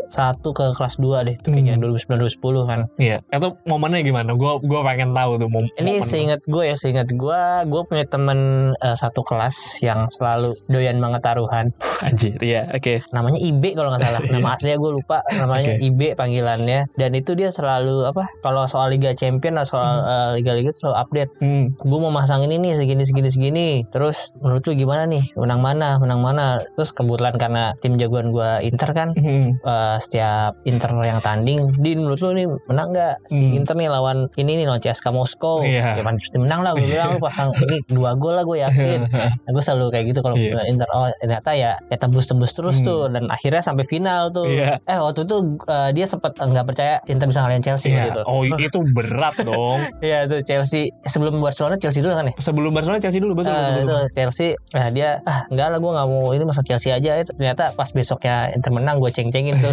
[0.09, 1.85] 1 ke kelas 2 deh itu kayaknya Hmm.
[1.87, 2.81] 2009 2010 kan.
[2.97, 4.31] Iya, itu momennya gimana?
[4.33, 6.03] Gue gua pengen tahu tuh mom Ini momen.
[6.03, 8.39] seingat gue ya, seingat gue, gue punya temen
[8.77, 11.67] uh, satu kelas yang selalu doyan banget taruhan.
[11.99, 12.37] anjir.
[12.39, 13.01] Iya, oke.
[13.09, 15.83] namanya Ibe kalau nggak salah nama aslinya gue lupa namanya Oke.
[15.83, 20.71] Ibe panggilannya dan itu dia selalu apa kalau soal Liga Champion atau soal uh, liga-liga
[20.71, 21.73] itu selalu update Hmm.
[21.75, 25.97] gue mau masang ini nih segini segini segini terus menurut lu gimana nih menang mana
[25.97, 29.57] menang mana terus kebetulan karena tim jagoan gue Inter kan Hmm.
[29.63, 33.59] uh, setiap Inter yang tanding di menurut lu nih menang nggak si Hmm.
[33.59, 35.99] Inter nih lawan ini nih lawan CSKA Moskow Iya.
[35.99, 39.01] ya pasti menang lah gue bilang lu pasang ini dua gol lah gue yakin
[39.45, 40.63] Nah, gue selalu kayak gitu kalau Iya.
[40.67, 42.87] Inter oh ternyata ya ya tembus-tembus terus Hmm.
[42.87, 44.47] tuh dan akhirnya sampai final tuh.
[44.47, 44.79] Iya.
[44.83, 47.97] Eh waktu itu uh, dia sempat uh, nggak percaya Inter bisa ngalahin Chelsea Iya.
[47.99, 48.23] waktu itu.
[48.25, 49.79] Oh, itu berat dong.
[49.99, 52.35] Iya tuh Chelsea sebelum Barcelona Chelsea dulu kan ya.
[52.37, 53.51] Sebelum Barcelona Chelsea dulu betul.
[53.51, 54.03] Eh, betul, itu betul.
[54.15, 57.73] Chelsea nah dia ah enggak lah gue nggak mau ini masa Chelsea aja itu ternyata
[57.73, 59.73] pas besoknya Inter menang gue ceng-cengin tuh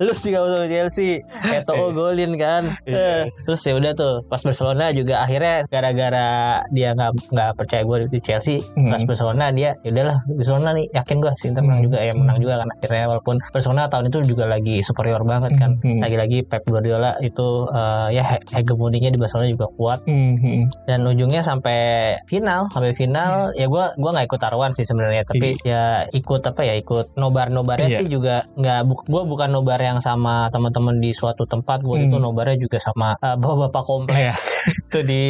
[0.00, 3.22] lu sih gak usah Chelsea Eto'o golin kan Iya.
[3.22, 6.28] Eh, terus ya udah tuh pas Barcelona juga akhirnya gara-gara
[6.68, 8.88] dia nggak nggak percaya gue di Chelsea Hmm.
[8.88, 11.86] pas Barcelona dia ya udahlah Barcelona nih yakin gue si Inter menang Hmm.
[11.86, 15.76] juga ya menang juga kan akhirnya walaupun Barcelona tahun itu juga lagi superior banget kan
[15.78, 15.98] Hmm.
[15.98, 20.62] lagi-lagi Pep Guardiola itu eh, ya he- hegemoninya di Barcelona juga kuat Hmm, hmm.
[20.84, 21.78] dan ujungnya sampai
[22.24, 26.62] final sampai final ya gue gua nggak ikut taruhan sih sebenarnya tapi ya ikut apa
[26.62, 27.98] ya ikut nobar nobarnya Iya.
[27.98, 32.16] sih juga nggak bu, gue bukan nobar yang sama teman-teman di suatu tempat gue itu
[32.16, 32.24] Hmm.
[32.24, 34.34] nobarnya juga sama eh, bapak-bapak komplek Iya.
[34.86, 35.24] itu di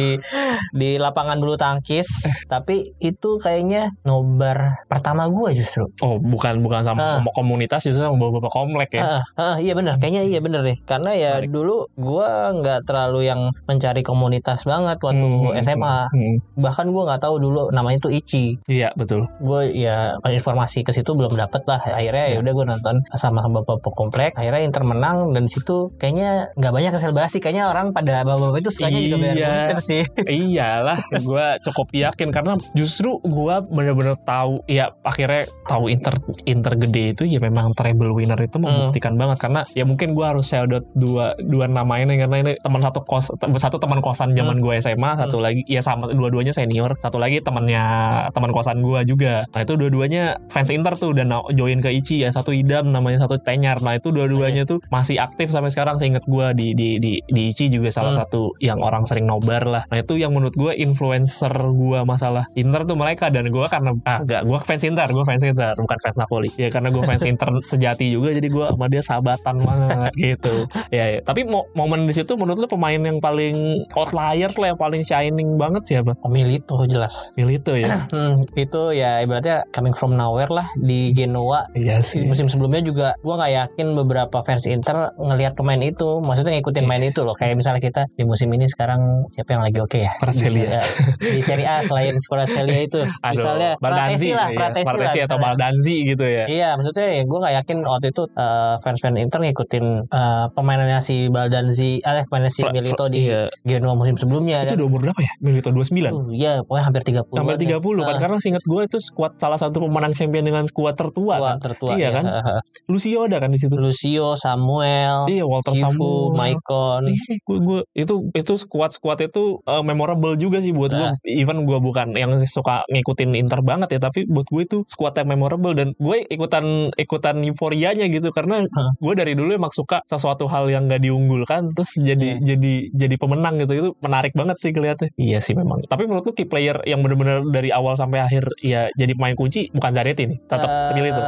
[0.71, 2.07] di lapangan bulu tangkis
[2.45, 7.23] tapi itu kayaknya nobar pertama gue justru Oh, bukan bukan sama Ah.
[7.31, 9.01] komunitas justru sama bapak beberapa komplek ya.
[9.01, 10.77] Ah, ah, iya benar, kayaknya iya benar deh.
[10.81, 11.49] Karena ya Menarik.
[11.49, 16.05] dulu gua nggak terlalu yang mencari komunitas banget waktu Hmm, SMA.
[16.07, 16.35] hmm.
[16.55, 18.45] Bahkan gua nggak tahu dulu namanya itu Ichi.
[18.67, 19.25] Iya, betul.
[19.39, 21.81] Gue ya informasi ke situ belum dapet lah.
[21.81, 22.39] Akhirnya ya Iya.
[22.39, 24.31] udah gue nonton sama sama bapak komplek.
[24.33, 27.41] Akhirnya Inter menang dan situ kayaknya nggak banyak selebrasi.
[27.41, 29.49] Kayaknya orang pada bapak-bapak itu sukanya juga bayar Iya.
[29.49, 30.03] voucher sih.
[30.29, 36.13] Iyalah, gue cukup yakin karena justru gue bener-bener tahu, ya akhirnya tahu Inter
[36.45, 38.69] Inter gede itu ya memang treble winner itu Hmm.
[38.69, 42.85] membuktikan banget karena ya mungkin gue harus out dua dua nama ini karena ini teman
[42.85, 44.63] satu kos satu teman kosan zaman Hmm.
[44.63, 47.81] gue SMA, satu lagi ya sama dua-duanya senior, satu lagi temannya
[48.29, 49.47] teman kosan gue juga.
[49.49, 53.39] Nah itu dua-duanya fans Inter tuh dan join ke Ichi ya satu idam namanya satu
[53.41, 53.79] Tenyar.
[53.81, 57.71] Nah itu dua-duanya tuh masih aktif sampai sekarang seingat gue di di di di ICI
[57.71, 58.21] juga salah Hmm.
[58.21, 62.83] satu yang orang sering nobar lah nah itu yang menurut gue influencer gue masalah Inter
[62.83, 66.51] tuh mereka dan gue karena ah gue fans Inter gue fans Inter bukan fans Napoli
[66.53, 71.05] ya karena gue fans Inter sejati juga jadi gue sama dia sahabatan banget gitu ya,
[71.09, 71.19] ya.
[71.21, 73.55] tapi mo- momen di situ menurut lu pemain yang paling
[73.95, 77.31] outliers lah yang paling shining banget siapa Milito jelas.
[77.33, 81.63] Milito ya Hmm, itu ya ibaratnya coming from nowhere lah di Genoa.
[81.71, 86.53] iya sih Musim sebelumnya juga gua nggak yakin beberapa fans Inter ngelihat pemain itu, maksudnya
[86.53, 86.89] ngikutin Iya.
[86.89, 87.33] main itu loh.
[87.33, 90.11] Kayak misalnya kita di musim ini sekarang siapa yang lagi oke ya?
[90.17, 90.49] Praselia.
[90.51, 90.89] Di, Serie A-
[91.29, 94.57] di Serie A selain Praselia itu, Aduh, misalnya Pratesi lah, iya.
[94.57, 94.93] Pratesi lah.
[94.95, 95.43] Pratesi atau misalnya.
[95.43, 99.85] Baldanzi gitu ya Iya, maksudnya ya gue nggak yakin waktu itu eh, fans-fans Inter ngikutin
[100.07, 103.45] eh, pemainannya si Baldanzi, eh pemainnya si Milito di iya.
[103.61, 104.63] Genoa musim sebelumnya.
[104.63, 108.01] itu dan- udah umur berapa ya Milito 29 Uh, Iya, pokoknya hampir 30 Sampai 30
[108.01, 108.19] kan Ah.
[108.19, 111.57] karena seingat gue itu skuad salah satu pemenang champion dengan skuad tertua tua, kan.
[111.61, 111.91] tertua.
[111.93, 112.09] Iya ya.
[112.17, 112.23] kan?
[112.91, 113.75] Lucio ada kan di situ.
[113.75, 114.33] Lucio,
[114.71, 116.31] Samuel, Iya Walter Kifu, Samuel.
[116.33, 117.03] Maicon.
[117.11, 121.07] Iya, gue, gue itu itu squad squad itu uh, memorable juga sih buat gue.
[121.11, 121.15] Nah.
[121.27, 125.27] Even gue bukan yang suka ngikutin Inter banget ya, tapi buat gue itu squad yang
[125.29, 128.91] memorable dan gue ikutan ikutan euforianya gitu karena Hah.
[128.95, 132.55] gue dari dulu emang suka sesuatu hal yang gak diunggulkan terus jadi Iya.
[132.55, 135.11] jadi jadi pemenang gitu itu menarik banget sih kelihatannya.
[135.17, 135.83] Iya sih memang.
[135.83, 139.67] Tapi menurut lu key player yang benar-benar dari awal sampai akhir ya jadi pemain kunci
[139.73, 141.21] bukan Zanetti nih, tetap Eh, Milito.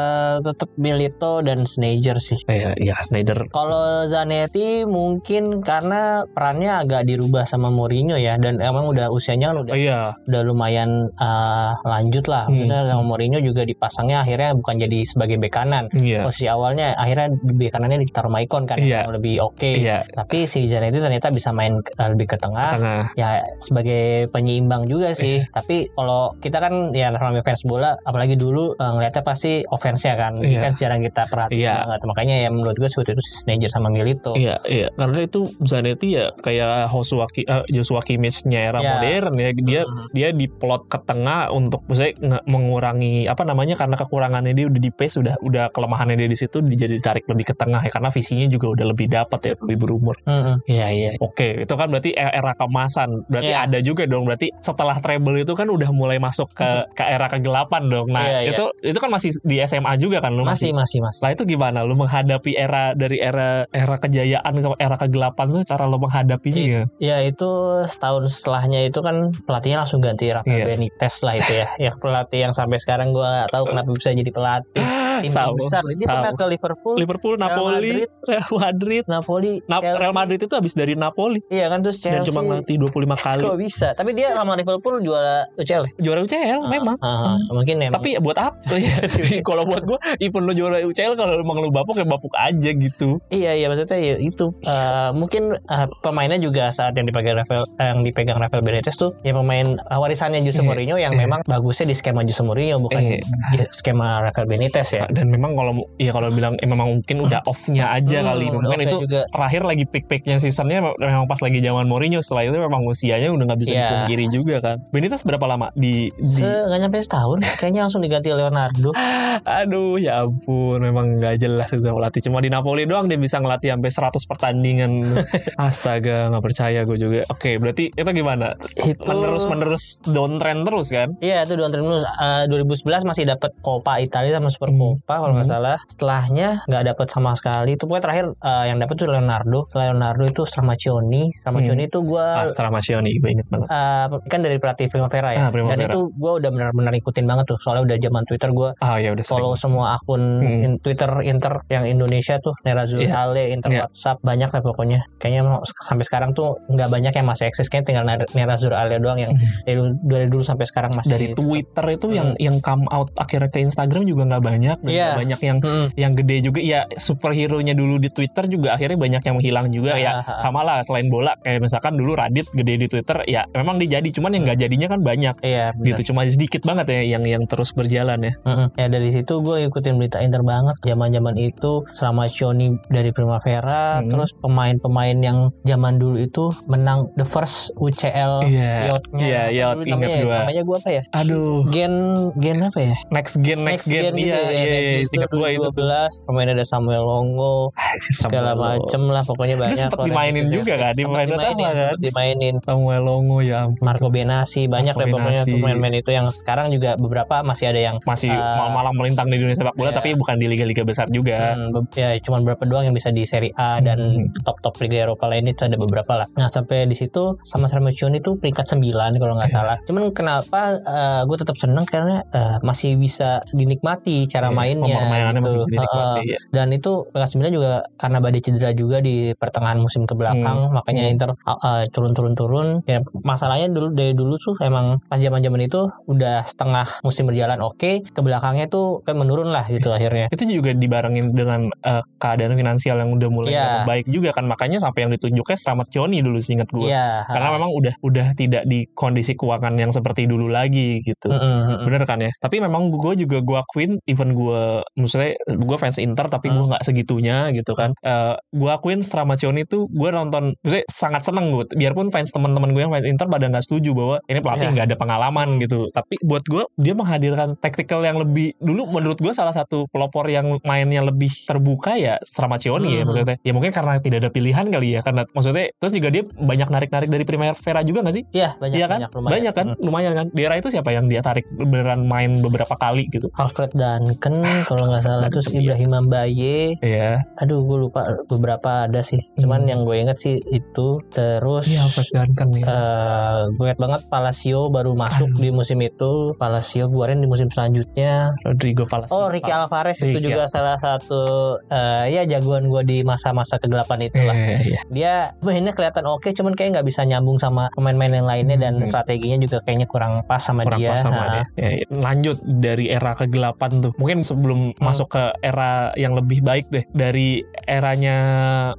[0.45, 2.39] tetap Milito dan Sneijder sih.
[2.45, 3.32] Iya, iya Snyder.
[3.49, 9.57] Kalau Zanetti mungkin karena perannya agak dirubah sama Mourinho ya dan emang udah usianya kan
[9.59, 12.45] udah Oh iya, udah lumayan eh, lanjut lah.
[12.45, 15.85] Maksudnya sama Mourinho juga dipasangnya akhirnya bukan jadi sebagai bek kanan.
[15.93, 16.21] iya.
[16.21, 19.05] Posisi awalnya akhirnya di bek kanannya ditaruh Maicon kan Iya.
[19.05, 19.71] yang lebih oke.
[19.73, 22.71] Iya, Tapi si Zanetti ternyata bisa main eh, lebih ke tengah.
[22.73, 23.01] tengah.
[23.13, 25.41] ya sebagai penyeimbang juga sih.
[25.47, 30.15] Tapi kalau kita kan ya namanya fans bola, apalagi dulu eh, ngeliatnya pasti offense ya
[30.15, 30.37] kan.
[30.37, 30.59] Iya.
[30.59, 31.73] Defense jarang kita perhatiin Iya.
[31.85, 31.99] banget.
[32.03, 34.33] Makanya ya menurut gue seperti itu si Sneijder sama Milito.
[34.33, 34.87] Iya, iya.
[34.93, 38.89] Karena itu Zanetti ya kayak Joshua, Ki- eh, Joshua Kimmich-nya era Iya.
[38.97, 39.49] modern ya.
[39.53, 40.05] Dia Mhm.
[40.11, 45.19] dia diplot ke tengah untuk misalnya mengurangi apa namanya karena kekurangannya dia udah di pace
[45.19, 48.73] udah udah kelemahannya dia di situ jadi ditarik lebih ke tengah ya karena visinya juga
[48.73, 50.15] udah lebih dapat ya lebih berumur.
[50.23, 50.63] Mm-mm.
[50.65, 51.09] Iya iya.
[51.19, 53.27] Oke, itu kan berarti e- era kemasan.
[53.27, 53.65] Berarti Iya.
[53.67, 54.23] ada juga dong.
[54.25, 58.07] Berarti setelah treble itu kan udah mulai masuk ke ke era kegelapan dong.
[58.09, 58.51] Nah, Iya, iya.
[58.53, 61.21] itu itu kan masih di SMA juga kan lu Masih masih masih.
[61.21, 65.83] Lah itu gimana lu menghadapi era dari era era kejayaan ke era kegelapan tuh cara
[65.83, 66.81] lu menghadapinya Iya.
[66.97, 67.19] ya?
[67.19, 67.49] Ya itu
[67.85, 70.65] setahun setelahnya itu kan pelatihnya langsung ganti Rafael Iya.
[70.69, 71.67] Benitez lah itu ya.
[71.85, 74.85] ya pelatih yang sampai sekarang gue gak tahu kenapa bisa jadi pelatih
[75.15, 75.83] tim Sama, besar.
[75.85, 76.13] Dia sama.
[76.15, 78.09] pernah ke Liverpool, Liverpool, Napoli, Madrid.
[78.23, 79.03] Real Madrid.
[79.05, 79.99] Napoli, Na- Chelsea.
[79.99, 82.29] Real Madrid itu habis dari Napoli Iya kan terus dan Chelsea.
[82.29, 82.89] cuma ngelatih 25
[83.25, 83.41] kali.
[83.41, 83.87] Kok bisa?
[83.91, 85.83] Tapi dia sama Liverpool juara UCL.
[85.83, 85.91] ya?
[85.99, 86.95] Juara UCL memang.
[86.99, 87.93] Ah, ah, mungkin emang.
[87.93, 88.57] Tapi buat apa?
[89.23, 92.69] Ya, kalau buat gua even lu juara UCL kalau emang lu bapuk ya bapuk aja
[92.69, 92.92] gitu.
[93.29, 98.01] Iya iya maksudnya ya itu Eh, mungkin eh, pemainnya juga saat yang dipegang Rafael yang
[98.01, 101.21] dipegang Rafael Benitez tuh ya pemain eh, warisannya Jose Iya, Mourinho yang iya.
[101.21, 103.67] memang bagusnya di skema Jose Mourinho bukan Iya.
[103.69, 105.05] skema Rafael Benitez ya.
[105.07, 108.45] Dan memang kalau ya kalau bilang eh, memang mungkin udah off-nya aja Hmm, kali.
[108.49, 109.21] Mungkin itu juga.
[109.27, 113.59] terakhir lagi pick-picknya seasonnya memang pas lagi zaman Mourinho setelah itu memang usianya udah nggak
[113.59, 113.81] bisa Iya.
[113.83, 118.29] dipungkiri juga kan Benitez berapa lama di, di Se nggak nyampe setahun kayaknya langsung diganti
[118.29, 118.91] Leonardo.
[119.43, 123.71] aduh ya ampun memang nggak jelas itu pelatih cuma di Napoli doang dia bisa ngelatih
[123.71, 124.91] sampai 100 pertandingan
[125.59, 131.09] astaga nggak percaya gue juga oke berarti itu gimana itu menerus menerus downtrend terus kan
[131.19, 134.79] Iya itu tahun terus Eh, 2011 masih dapat Coppa Italia sama Super Hmm.
[134.97, 135.55] Coppa kalau nggak Hmm.
[135.55, 135.77] salah.
[135.85, 137.73] Setelahnya nggak dapat sama sekali.
[137.73, 139.59] Itu pokoknya terakhir eh, yang dapat tuh Leonardo.
[139.67, 141.23] Setelah Leonardo itu Stramaccioni.
[141.33, 145.39] Stramaccioni itu gue Astra Masioni gue inget banget Eh, kan dari pelatih Primavera ya.
[145.39, 145.75] Ah, Primavera.
[145.75, 147.57] Dan itu gue udah benar-benar ikutin banget tuh.
[147.57, 149.33] Soalnya udah zaman Twitter gue ah ya udah sering.
[149.33, 150.65] follow semua akun Hmm.
[150.65, 153.21] in- Twitter Inter yang Indonesia tuh Nerazzurri Iya.
[153.21, 153.81] Ale, Inter Iya.
[153.85, 154.99] WhatsApp banyak lah pokoknya.
[155.15, 155.41] Kayaknya
[155.77, 157.67] sampai sekarang tuh nggak banyak yang masih eksis.
[157.67, 159.45] Kayaknya tinggal Ner- Nerazzurri Ale doang yang Hmm.
[159.63, 163.47] dari, dulu- dari dulu sampai sekarang masih dari Twitter itu yang yang come out akhirnya
[163.47, 164.89] ke Instagram juga nggak banyak dan Hmm.
[164.89, 165.05] Iya.
[165.05, 165.87] nggak banyak yang Mm-mm.
[165.95, 169.93] yang gede juga ya superhero nya dulu di Twitter juga akhirnya banyak yang menghilang juga
[169.95, 170.37] ya ah.
[170.37, 174.07] sama lah selain bola kayak misalkan dulu Radit gede di Twitter ya memang dia jadi
[174.09, 175.85] cuman yang nggak jadinya kan banyak Iya, benar.
[175.89, 178.67] gitu cuma sedikit banget ya yang yang terus berjalan ya Mm-mm.
[178.73, 184.09] Ya dari situ gue ikutin berita Inter banget zaman-zaman itu selama Shoni dari Primavera Hmm.
[184.09, 189.83] terus pemain-pemain yang zaman dulu itu menang the first UCL iya yachtnya iya Apa yacht
[189.83, 191.93] ingat namanya, gua namanya gue apa ya aduh gen
[192.35, 195.47] gen apa ya next gen next, Next gen, Gen gitu iya ya, iya singkat gua
[195.49, 195.83] itu tuh.
[195.83, 197.55] 2012 pemain ada Samuel Longo
[198.21, 200.55] segala macem lah pokoknya banyak sempet orang dimainin gitu.
[200.59, 201.95] juga kan, di Sempet pemain utama dimainin, kan?
[201.97, 203.83] dimainin Samuel Longo ya ampun.
[203.83, 207.95] Marco Benassi banyak lah pokoknya tuh pemain-pemain itu yang sekarang juga beberapa masih ada yang
[208.03, 209.97] masih Eh, malah melintang di dunia sepak bola iya.
[209.97, 211.53] tapi bukan di liga-liga besar juga.
[211.53, 214.29] Hmm, ya cuma beberapa doang yang bisa di Serie A dan Hmm.
[214.45, 216.27] top-top Liga Eropa lain itu ada beberapa lah.
[216.37, 219.57] Nah sampai di situ sama Sarmacioni itu peringkat 9 kalau nggak Iya.
[219.57, 219.77] salah.
[219.83, 220.77] Cuman kenapa
[221.23, 225.41] gue tetap seneng karena eh, masih bisa dinikmati cara Iya, mainnya gitu.
[225.41, 226.13] masih bisa Heeh.
[226.29, 226.39] ya.
[226.53, 231.09] Dan itu peringkat 9 juga karena badai cedera juga di pertengahan musim ke belakang, makanya
[231.09, 231.13] Hmm.
[231.13, 232.83] Inter uh, uh, turun-turun-turun.
[232.85, 238.03] Ya masalahnya dulu dari dulu tuh emang pas zaman-zaman itu udah setengah musim berjalan oke,
[238.03, 240.27] ke belakangnya tuh kayak menurun lah gitu akhirnya.
[240.29, 244.83] itu juga dibarengin dengan eh, keadaan finansial yang udah mulai nggak baik juga kan makanya
[244.83, 247.23] sampai yang ditunjuknya Selamat Joni dulu seingat gue Iya.
[247.31, 251.61] karena memang udah udah tidak di kondisi keuangan yang seperti dulu lagi gitu Mm, mm,
[251.63, 251.79] mm.
[251.87, 256.27] bener kan ya tapi memang gue juga gue akuin even gue maksudnya gue fans Inter
[256.27, 256.69] tapi gue Hmm.
[256.69, 261.63] nggak segitunya gitu kan Eh gue akuin Stramacioni tuh gue nonton maksudnya sangat seneng gue
[261.71, 264.73] biarpun fans teman-teman gue yang fans Inter pada nggak setuju bahwa ini pelatih Iya.
[264.73, 269.29] nggak ada pengalaman gitu tapi buat gue dia menghadirkan tactical yang lebih dulu menurut gue
[269.29, 273.07] salah satu pelopor yang mainnya lebih terbuka ya Stramacioni ya Hmm.
[273.07, 276.67] maksudnya ya mungkin karena tidak ada pilihan kali ya karena maksudnya terus juga dia banyak
[276.67, 278.99] narik-narik dari Primavera juga nggak sih Iya banyak Iya kan?
[278.99, 279.33] banyak lumayan.
[279.33, 279.65] Banyak kan?
[279.69, 279.81] Hmm.
[279.81, 280.25] Lumayan kan?
[280.29, 283.27] Di era itu siapa yang dia tarik beneran main beberapa kali gitu?
[283.33, 285.59] Alfred Duncan kalau nggak salah terus Iya.
[285.61, 286.57] Ibrahim Mbaye.
[286.79, 287.09] Iya.
[287.37, 289.19] Aduh gue lupa beberapa ada sih.
[289.35, 289.69] Cuman Hmm.
[289.69, 292.63] yang gue inget sih itu terus Iya, Alfred Duncan ya.
[292.63, 295.39] eh gue inget banget Palacio baru masuk Aduh.
[295.39, 296.33] di musim itu.
[296.35, 298.31] Palacio keluarin di musim selanjutnya.
[298.43, 299.13] Rodrigo Palacio.
[299.13, 301.23] Oh Ricky Alvarez itu juga salah satu
[301.65, 304.33] eh, ya jagoan gue di masa-masa kegelapan itulah.
[304.33, 304.79] Iya, iya.
[304.87, 308.85] Dia mainnya kelihatan oke, cuman kayak nggak bisa nyambung sama pemain-pemain yang lainnya dan Hmm.
[308.85, 310.89] strateginya juga kayaknya kurang pas sama Kurang dia.
[310.89, 311.43] pas sama Nah, dia.
[311.57, 311.85] Ya, iya.
[311.89, 313.91] Lanjut dari era kegelapan tuh.
[313.95, 314.79] Mungkin sebelum Hmm.
[314.79, 316.85] masuk ke era yang lebih baik deh.
[316.89, 318.15] Dari eranya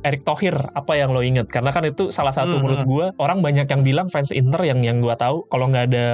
[0.00, 1.48] Erick Thohir, apa yang lo inget?
[1.48, 2.88] Karena kan itu salah satu Hmm, menurut hmm.
[2.88, 6.06] gue orang banyak yang bilang fans Inter yang yang gue tahu kalau nggak ada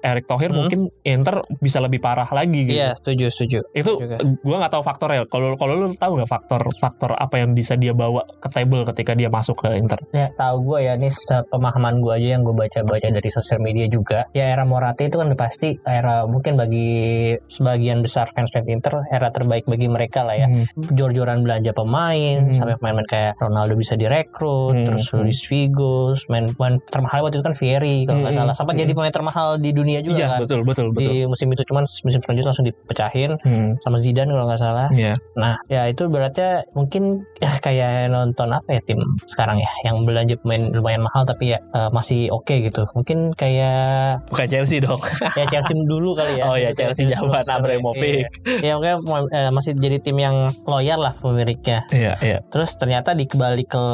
[0.00, 0.58] Erick Thohir Hmm.
[0.60, 2.76] mungkin Inter bisa lebih parah lagi gitu.
[2.76, 3.58] Iya setuju setuju.
[3.72, 3.92] itu
[4.38, 7.92] gue nggak tahu faktornya kalau kalau lu tahu nggak faktor faktor apa yang bisa dia
[7.92, 11.08] bawa ke table ketika dia masuk ke Inter Ya tahu gue ya ini
[11.48, 14.24] pemahaman gue aja yang gue baca-baca dari sosial media juga.
[14.32, 16.90] Ya era Morata itu kan pasti era mungkin bagi
[17.46, 20.48] sebagian besar fans-fans Inter era terbaik bagi mereka lah ya.
[20.48, 20.64] Hmm.
[20.90, 22.52] Jor-joran belanja pemain Hmm.
[22.52, 24.84] sampai pemain-pemain kayak Ronaldo bisa direkrut, Hmm.
[24.86, 28.40] terus Luis Figo, main main termahal waktu itu kan Fieri kalau nggak Hmm.
[28.44, 28.54] salah.
[28.54, 28.82] Sampai Hmm.
[28.86, 30.40] jadi pemain termahal di dunia juga iya kan.
[30.42, 33.70] betul betul betul Di musim itu cuman musim selanjutnya langsung dipecahin Hmm.
[33.78, 34.88] sama Zidane kalau nggak salah.
[34.92, 35.14] Iya.
[35.34, 37.02] Nah, ya itu berarti mungkin
[37.38, 41.58] ya, kayak nonton apa ya tim sekarang ya yang belanja pemain lumayan mahal tapi ya
[41.70, 42.86] eh, masih oke gitu.
[42.92, 44.98] Mungkin kayak bukan Chelsea dong
[45.34, 46.44] ya Chelsea dulu kali ya.
[46.48, 48.90] oh ya Chelsea zaman Abramovich Iya, ya oke
[49.28, 51.84] eh, masih jadi tim yang loyal lah pemiliknya.
[51.90, 53.84] iya iya Terus ternyata di kebalik ke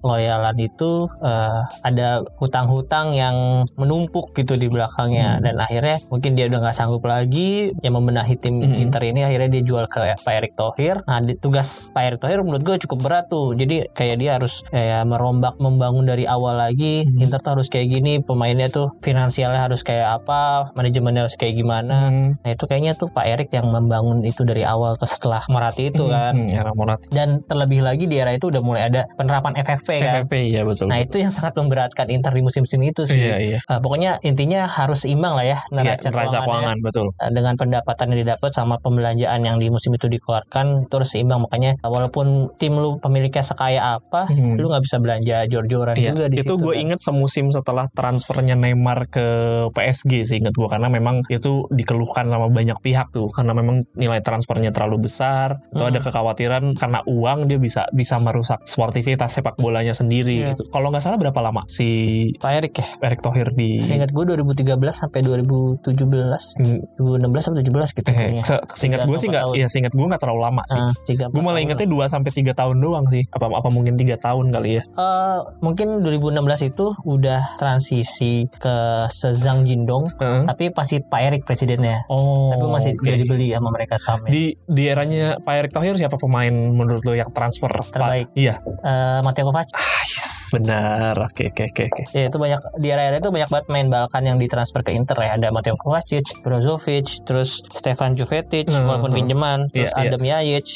[0.00, 3.36] loyalan itu eh, ada hutang-hutang yang
[3.76, 5.42] menumpuk gitu di belakangnya Hmm.
[5.42, 8.78] dan akhirnya mungkin dia udah nggak sanggup lagi yang membenahi tim Hmm.
[8.78, 11.02] Inter ini akhirnya dia jual ke Pak Erick Thohir.
[11.02, 13.52] Nah di- tugas Pak Erick Thohir menurut gue cukup berat tuh.
[13.52, 17.02] Jadi kayak dia harus kayak merombak membangun dari awal lagi.
[17.02, 17.20] Hmm.
[17.20, 22.08] Inter tuh harus kayak gini, pemainnya tuh finansialnya harus kayak apa, manajemennya harus kayak gimana.
[22.08, 22.30] Hmm.
[22.38, 26.06] Nah itu kayaknya tuh Pak Erick yang membangun itu dari awal ke setelah Morati itu
[26.06, 29.88] kan Hmm, era Morata dan terlebih lagi di era itu udah mulai ada penerapan FFP
[30.00, 30.14] kan.
[30.22, 33.18] FFP iya betul Nah itu yang sangat memberatkan Inter di musim-musim itu sih.
[33.18, 36.44] iya iya Eh, pokoknya intinya harus seimbang lah ya neraca neraca keuangannya.
[36.44, 40.92] keuangan betul Eh, dengan pendapatan yang didapat sama pembelanjaan yang di musim itu dikeluarkan itu
[40.92, 44.54] harus seimbang makanya walaupun tim lu pemiliknya sekaya apa Hmm.
[44.54, 46.82] lu nggak bisa belanja jor-joran Iya, juga di itu situ gue kan.
[46.82, 49.26] inget semusim setelah transfernya Neymar ke
[49.70, 54.20] PSG sih inget gue karena memang itu dikeluhkan sama banyak pihak tuh karena memang nilai
[54.20, 55.88] transfernya terlalu besar itu Hmm.
[55.88, 60.52] ada kekhawatiran karena uang dia bisa bisa merusak sportivitas sepak bolanya sendiri Iya.
[60.52, 60.68] gitu.
[60.68, 61.88] Kalau nggak salah berapa lama si
[62.36, 67.90] Pak Erick ya Erick Thohir di seingat gue 2013 sampai 2017 Hmm, 2016 sampai 17
[67.92, 68.42] gitu eh,
[68.74, 71.58] seingat gue sih nggak ya seingat gue nggak terlalu lama sih Ah, tiga, gue malah
[71.58, 75.38] tahun 2 sampai 3 tahun doang sih apa apa mungkin tiga tahun kali ya Eh,
[75.60, 78.76] mungkin 2016 itu udah transisi ke
[79.08, 80.42] Sezang Jindong Heeh.
[80.44, 83.02] tapi masih Pak Erik presidennya oh tapi masih oke.
[83.06, 87.12] udah dibeli sama mereka sahamnya di di eranya Pak Erick Thohir siapa pemain menurut lo
[87.12, 88.28] yang transfer Terbaik.
[88.34, 88.58] Iya.
[88.62, 90.25] Eh, Mateo Kovac Ah, yes.
[90.50, 91.14] Benar.
[91.18, 92.02] Oke, oke, oke, oke.
[92.12, 95.34] Ya itu banyak di era-era itu banyak banget main Balkan yang ditransfer ke Inter ya.
[95.36, 99.18] Ada Mateo Kovacic, Brozovic, terus Stefan Jovetic Hmm, walaupun hmm.
[99.22, 100.08] pinjaman, terus Iya, iya.
[100.10, 100.66] Adam Yajic.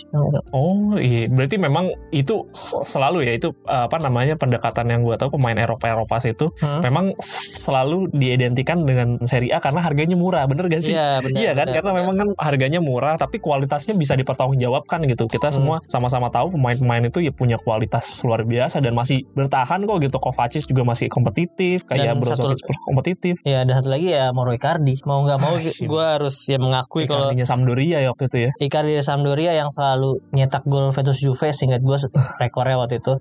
[0.51, 5.57] Oh iya, berarti memang itu selalu ya itu apa namanya pendekatan yang gue tahu pemain
[5.57, 6.81] Eropa Eropa itu Hmm.
[6.85, 10.93] memang selalu diidentikan dengan Serie A karena harganya murah, bener gak sih?
[10.95, 11.39] Iya benar.
[11.41, 12.01] Iya kan, benar, karena benar.
[12.05, 15.27] memang kan harganya murah, tapi kualitasnya bisa dipertanggungjawabkan gitu.
[15.27, 15.57] Kita Hmm.
[15.57, 20.17] semua sama-sama tahu pemain-pemain itu ya punya kualitas luar biasa dan masih bertahan kok gitu.
[20.17, 23.35] Kovacic juga masih kompetitif, kayak Dan satu- Brozovic kompetitif.
[23.43, 25.01] Ya ada satu lagi ya Mauro Icardi.
[25.03, 25.85] Mau nggak mau Ah, shit.
[25.85, 28.51] gue harus ya mengakui kalau Sampdoria ya waktu itu ya.
[28.59, 31.97] Icardi Sampdoria yang selalu nyetak gol versus Juve seingat gue
[32.41, 33.17] rekornya waktu itu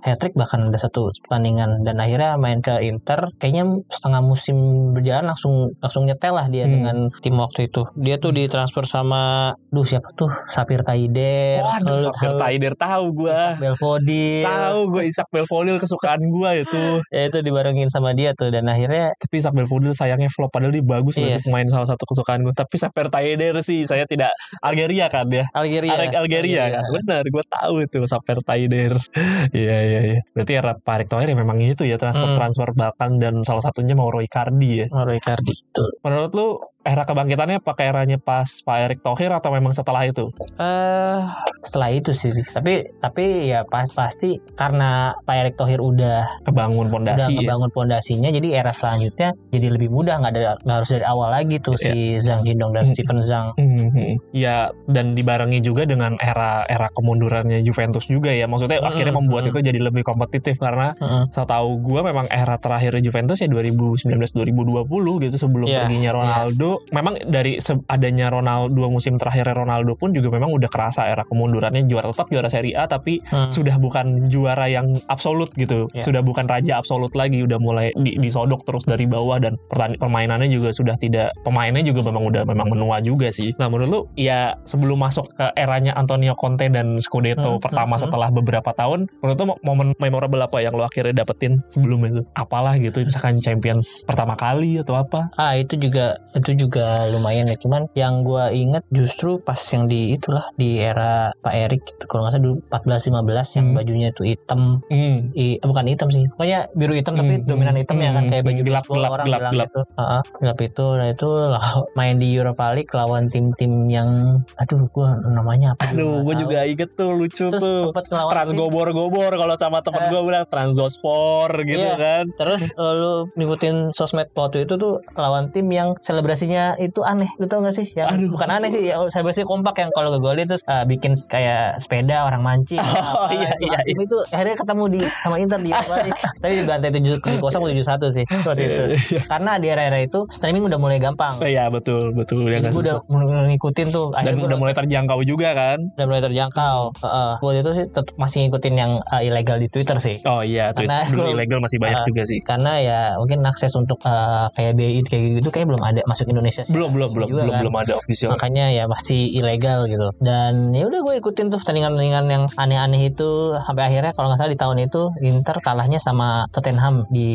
[0.00, 4.56] hat trick bahkan ada satu pertandingan dan akhirnya main ke Inter kayaknya setengah musim
[4.90, 6.72] berjalan langsung langsung nyetel lah dia Hmm.
[6.72, 12.30] dengan tim waktu itu dia tuh ditransfer sama duh siapa tuh Sapir Taider Waduh, Sapir
[12.30, 13.34] tahu Taider tahu gue.
[13.34, 16.82] Isak Belfodil Tahu gue Isak Belfodil kesukaan gue itu.
[17.12, 20.82] ya itu dibarengin sama dia tuh dan akhirnya Tapi Isak Belfodil sayangnya flop padahal dia
[20.82, 21.38] bagus Iya.
[21.38, 22.54] untuk main salah satu kesukaan gue.
[22.56, 25.44] Tapi Sapir Taider sih saya tidak Algeria kan ya.
[25.52, 26.84] Algeria Algeria, Algeria kan.
[26.90, 28.96] Benar, gue tahu itu Sapir Taider.
[29.54, 30.20] Iya iya iya.
[30.34, 33.92] Berarti era Pak Erick Thohir ya memang itu ya transfer transfer Balkan dan salah satunya
[33.94, 34.86] Mauro Icardi ya.
[34.90, 36.48] Mauro Icardi itu Menurut lu
[36.84, 40.28] era kebangkitannya pakai eranya pas Pak Erick Thohir atau memang setelah itu?
[40.54, 41.20] eh
[41.60, 46.92] setelah itu sih tapi tapi ya pas pasti karena Pak Erick Thohir udah Kebangun udah
[46.92, 47.40] pondasi ya.
[47.40, 51.56] ngebangun pondasinya jadi era selanjutnya jadi lebih mudah nggak ada nggak harus dari awal lagi
[51.58, 52.92] tuh si Zhang Jindong dan Hmm.
[52.92, 54.20] Steven Zhang Mhm.
[54.30, 58.44] Ya dan dibarengi juga dengan era era kemundurannya Juventus juga ya.
[58.44, 59.50] Maksudnya Mhm, akhirnya membuat mhm.
[59.50, 61.24] itu jadi lebih kompetitif karena Heeh.
[61.30, 64.84] setahu gue memang era terakhir Juventus ya 2019-2020
[65.22, 66.73] gitu sebelum Iya, perginya Ronaldo.
[66.90, 71.84] Memang dari adanya Ronaldo dua musim terakhir Ronaldo pun juga memang udah kerasa era kemundurannya
[71.84, 73.48] juara tetap juara Serie A tapi Hmm.
[73.48, 75.86] sudah bukan juara yang absolut gitu.
[75.92, 76.02] Iya.
[76.02, 80.70] Sudah bukan raja absolut lagi, udah mulai di- disodok terus dari bawah dan permainannya juga
[80.70, 83.52] sudah tidak pemainnya juga memang udah memang menua juga sih.
[83.56, 87.96] Nah, menurut lu ya sebelum masuk ke eranya Antonio Conte dan Scudetto Hmm, pertama hmm,
[87.96, 88.02] hmm.
[88.02, 92.20] setelah beberapa tahun, menurut lu mo- momen memorable apa yang lo akhirnya dapetin sebelum itu?
[92.34, 95.28] Apalah gitu, misalkan Champions pertama kali atau apa?
[95.36, 96.63] ah itu juga itu juga
[97.10, 101.82] lumayan ya cuman yang gua inget justru pas yang di itulah di era Pak Erik
[101.82, 103.24] gitu kalau nggak salah dulu 14-15
[103.54, 103.74] yang Hmm.
[103.74, 105.18] bajunya itu hitam Hmm.
[105.32, 108.22] I, eh, bukan hitam sih pokoknya biru hitam tapi Hmm, dominan hmm, hitam ya kan
[108.22, 109.66] hmm, kayak baju hmm, gelap, gelap, orang gelap, gelap.
[109.66, 111.64] gitu Heeh, gelap itu nah itu lah,
[111.98, 114.08] main di Europa League lawan tim-tim yang
[114.56, 117.80] aduh gua namanya apa Aduh, gue juga inget tuh lucu terus tuh.
[117.84, 120.08] sempat ngelawan Trans tim- gobor-gobor kalau sama temen Eh.
[120.08, 121.94] gue bilang Transospor gitu Iya.
[121.96, 122.24] kan.
[122.34, 127.28] Terus eh, lu ngikutin sosmed waktu itu tuh lawan tim yang selebrasinya itu aneh.
[127.36, 127.86] Lu tau gak sih?
[127.92, 128.28] Yang Aduh.
[128.34, 132.40] bukan aneh sih, ya selebrasi kompak yang kalau ngegolin terus eh, bikin kayak sepeda orang
[132.40, 132.80] mancing.
[132.80, 135.70] Oh, apa, iya, itu, iya, Tim itu akhirnya ketemu di sama Inter di.
[136.42, 138.82] Tapi dibantai 7 0 atau 7-1 sih waktu itu.
[139.24, 141.40] Karena di era-era itu streaming udah mulai gampang.
[141.40, 142.70] Iya betul betul ya kan.
[142.70, 143.00] gue udah
[143.48, 145.78] ngikutin tuh Dan udah mulai terjangkau juga kan.
[145.96, 146.78] udah mulai terjangkau.
[147.00, 147.32] Heeh.
[147.40, 150.20] Waktu itu sih tetap masih ngikutin yang eh, ilegal di Twitter sih.
[150.24, 152.38] Oh iya, Karena dulu ilegal masih banyak juga sih.
[152.44, 156.43] karena ya mungkin akses untuk eh, kayak BI kayak gitu kayak belum ada masuk Indonesia
[156.50, 156.66] sih.
[156.66, 157.60] Belum belum belum juga belum kan.
[157.62, 158.30] belum ada official.
[158.32, 163.30] makanya ya masih ilegal gitu dan ya udah gue ikutin tuh pertandingan-pertandingan yang aneh-aneh itu
[163.60, 167.30] sampai akhirnya kalau nggak salah di tahun itu Inter kalahnya sama Tottenham di,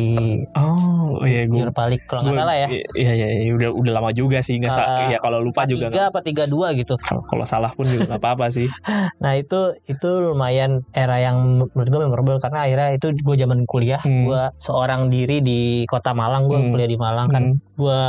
[0.55, 1.59] Oh iya gue.
[1.59, 4.71] Europa League kalau nggak salah ya Iya iya iya, udah udah lama juga sih nggak
[4.71, 8.21] Kalah ya kalau lupa juga tiga apa tiga dua gitu kalau salah pun juga nggak
[8.21, 8.67] apa-apa sih.
[9.23, 13.97] nah itu itu lumayan era yang menurut gue memorable karena akhirnya itu gue zaman kuliah
[13.99, 14.25] Hmm.
[14.25, 16.69] gue seorang diri di kota Malang gue Hmm.
[16.69, 17.43] kuliah di Malang kan
[17.75, 18.01] gue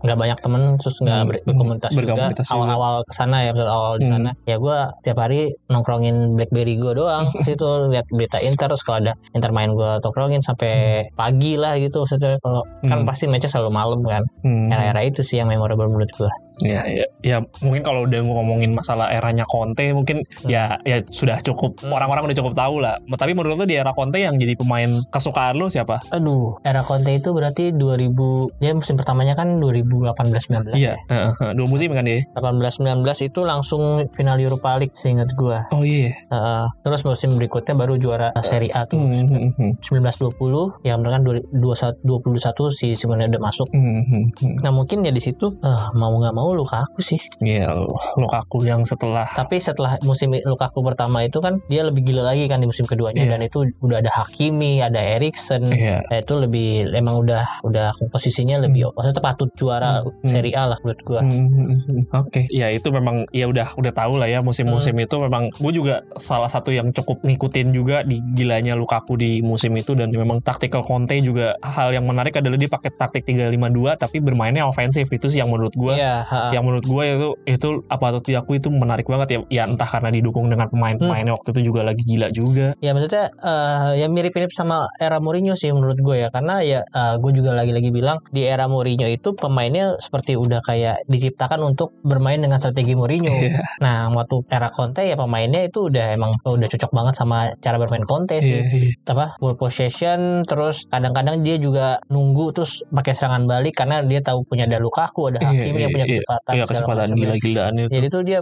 [0.00, 1.28] nggak banyak temen terus nggak Hmm.
[1.28, 2.54] ber- berkomunitas juga Berkomunitas juga.
[2.54, 4.12] awal-awal ke sana ya episode awal di Hmm.
[4.12, 8.98] sana ya gue tiap hari nongkrongin BlackBerry gue doang itu lihat berita Inter terus kalau
[9.00, 10.72] ada Inter main gue nongkrongin sampai
[11.12, 13.04] pagi lah gitu maksudnya kalau kan Hmm.
[13.04, 14.68] pasti matchnya selalu malam kan Hmm.
[14.68, 19.08] era-era itu sih yang memorable menurut gue Ya, ya, ya mungkin kalau udah ngomongin masalah
[19.08, 20.48] eranya Conte mungkin Hmm.
[20.48, 21.92] ya ya sudah cukup Hmm.
[21.92, 22.96] orang-orang udah cukup tahu lah.
[23.10, 26.00] Tapi menurut lu di era Conte yang jadi pemain kesukaan lu siapa?
[26.08, 31.52] aduh era Conte itu berarti 2000 dia musim pertamanya kan 2018-19 Iya, heeh, heeh.
[31.52, 32.24] dua musim kan dia.
[32.32, 32.84] 18-19
[33.22, 36.12] itu langsung final Europa League seingat gue Oh iya.
[36.26, 36.64] Heeh.
[36.82, 39.72] terus musim berikutnya baru juara Serie A tuh Hmm, hmm, hmm.
[39.82, 44.54] 1920 ya benar kan 21 21 si Simone udah masuk Hmm, hmm, hmm.
[44.62, 47.18] nah mungkin ya di situ eh, mau nggak mau mau Lukaku sih.
[47.38, 47.74] Iya,
[48.14, 52.58] Lukaku yang setelah Tapi setelah musim Lukaku pertama itu kan dia lebih gila lagi kan
[52.58, 53.30] di musim keduanya Iya.
[53.32, 55.66] dan itu udah ada Hakimi, ada Erikson.
[55.68, 56.00] Iya.
[56.02, 60.12] Nah, itu lebih emang udah udah posisinya lebih maksudnya patut juara Hmm.
[60.22, 61.20] Serie A lah menurut gua.
[61.20, 62.00] Hmm, hmm.
[62.12, 65.02] Oke, ya itu memang ya udah udah tahu lah ya musim-musim Hmm.
[65.02, 69.72] itu memang gue juga salah satu yang cukup ngikutin juga di gilanya Lukaku di musim
[69.74, 74.20] itu dan memang tactical Conte juga hal yang menarik adalah dia pakai taktik 352 tapi
[74.20, 76.54] bermainnya ofensif itu sih yang menurut gue Iya, ha-ha.
[76.54, 80.14] yang menurut gue itu itu apa patut diakui itu menarik banget ya ya entah karena
[80.14, 84.86] didukung dengan pemain-pemainnya waktu itu juga lagi gila juga Ya maksudnya eh, ya mirip-mirip sama
[85.00, 86.80] era Mourinho sih menurut gue ya karena ya
[87.18, 92.38] gue juga lagi-lagi bilang di era Mourinho itu pemainnya seperti udah kayak diciptakan untuk bermain
[92.38, 93.32] dengan strategi Mourinho.
[93.32, 93.64] Iya.
[93.82, 98.04] Nah waktu era Conte ya pemainnya itu udah emang udah cocok banget sama cara bermain
[98.04, 98.60] Conte sih.
[98.60, 98.92] Iya, iya.
[99.16, 104.44] Apa ball possession terus kadang-kadang dia juga nunggu terus pakai serangan balik karena dia tahu
[104.44, 106.16] punya ada Lukaku ada Iya, Hakimi yang iya, punya iya.
[106.26, 107.14] Kecepatan Iya, macam ya.
[107.16, 108.38] gila-gilaan itu Jadi tuh dia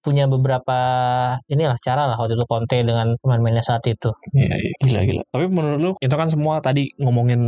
[0.00, 0.78] punya beberapa
[1.46, 4.10] inilah cara lah waktu itu Conte dengan pemain-pemainnya saat itu.
[4.32, 5.22] Iya, iya, gila gila.
[5.28, 7.42] Tapi menurut lu itu kan semua tadi ngomongin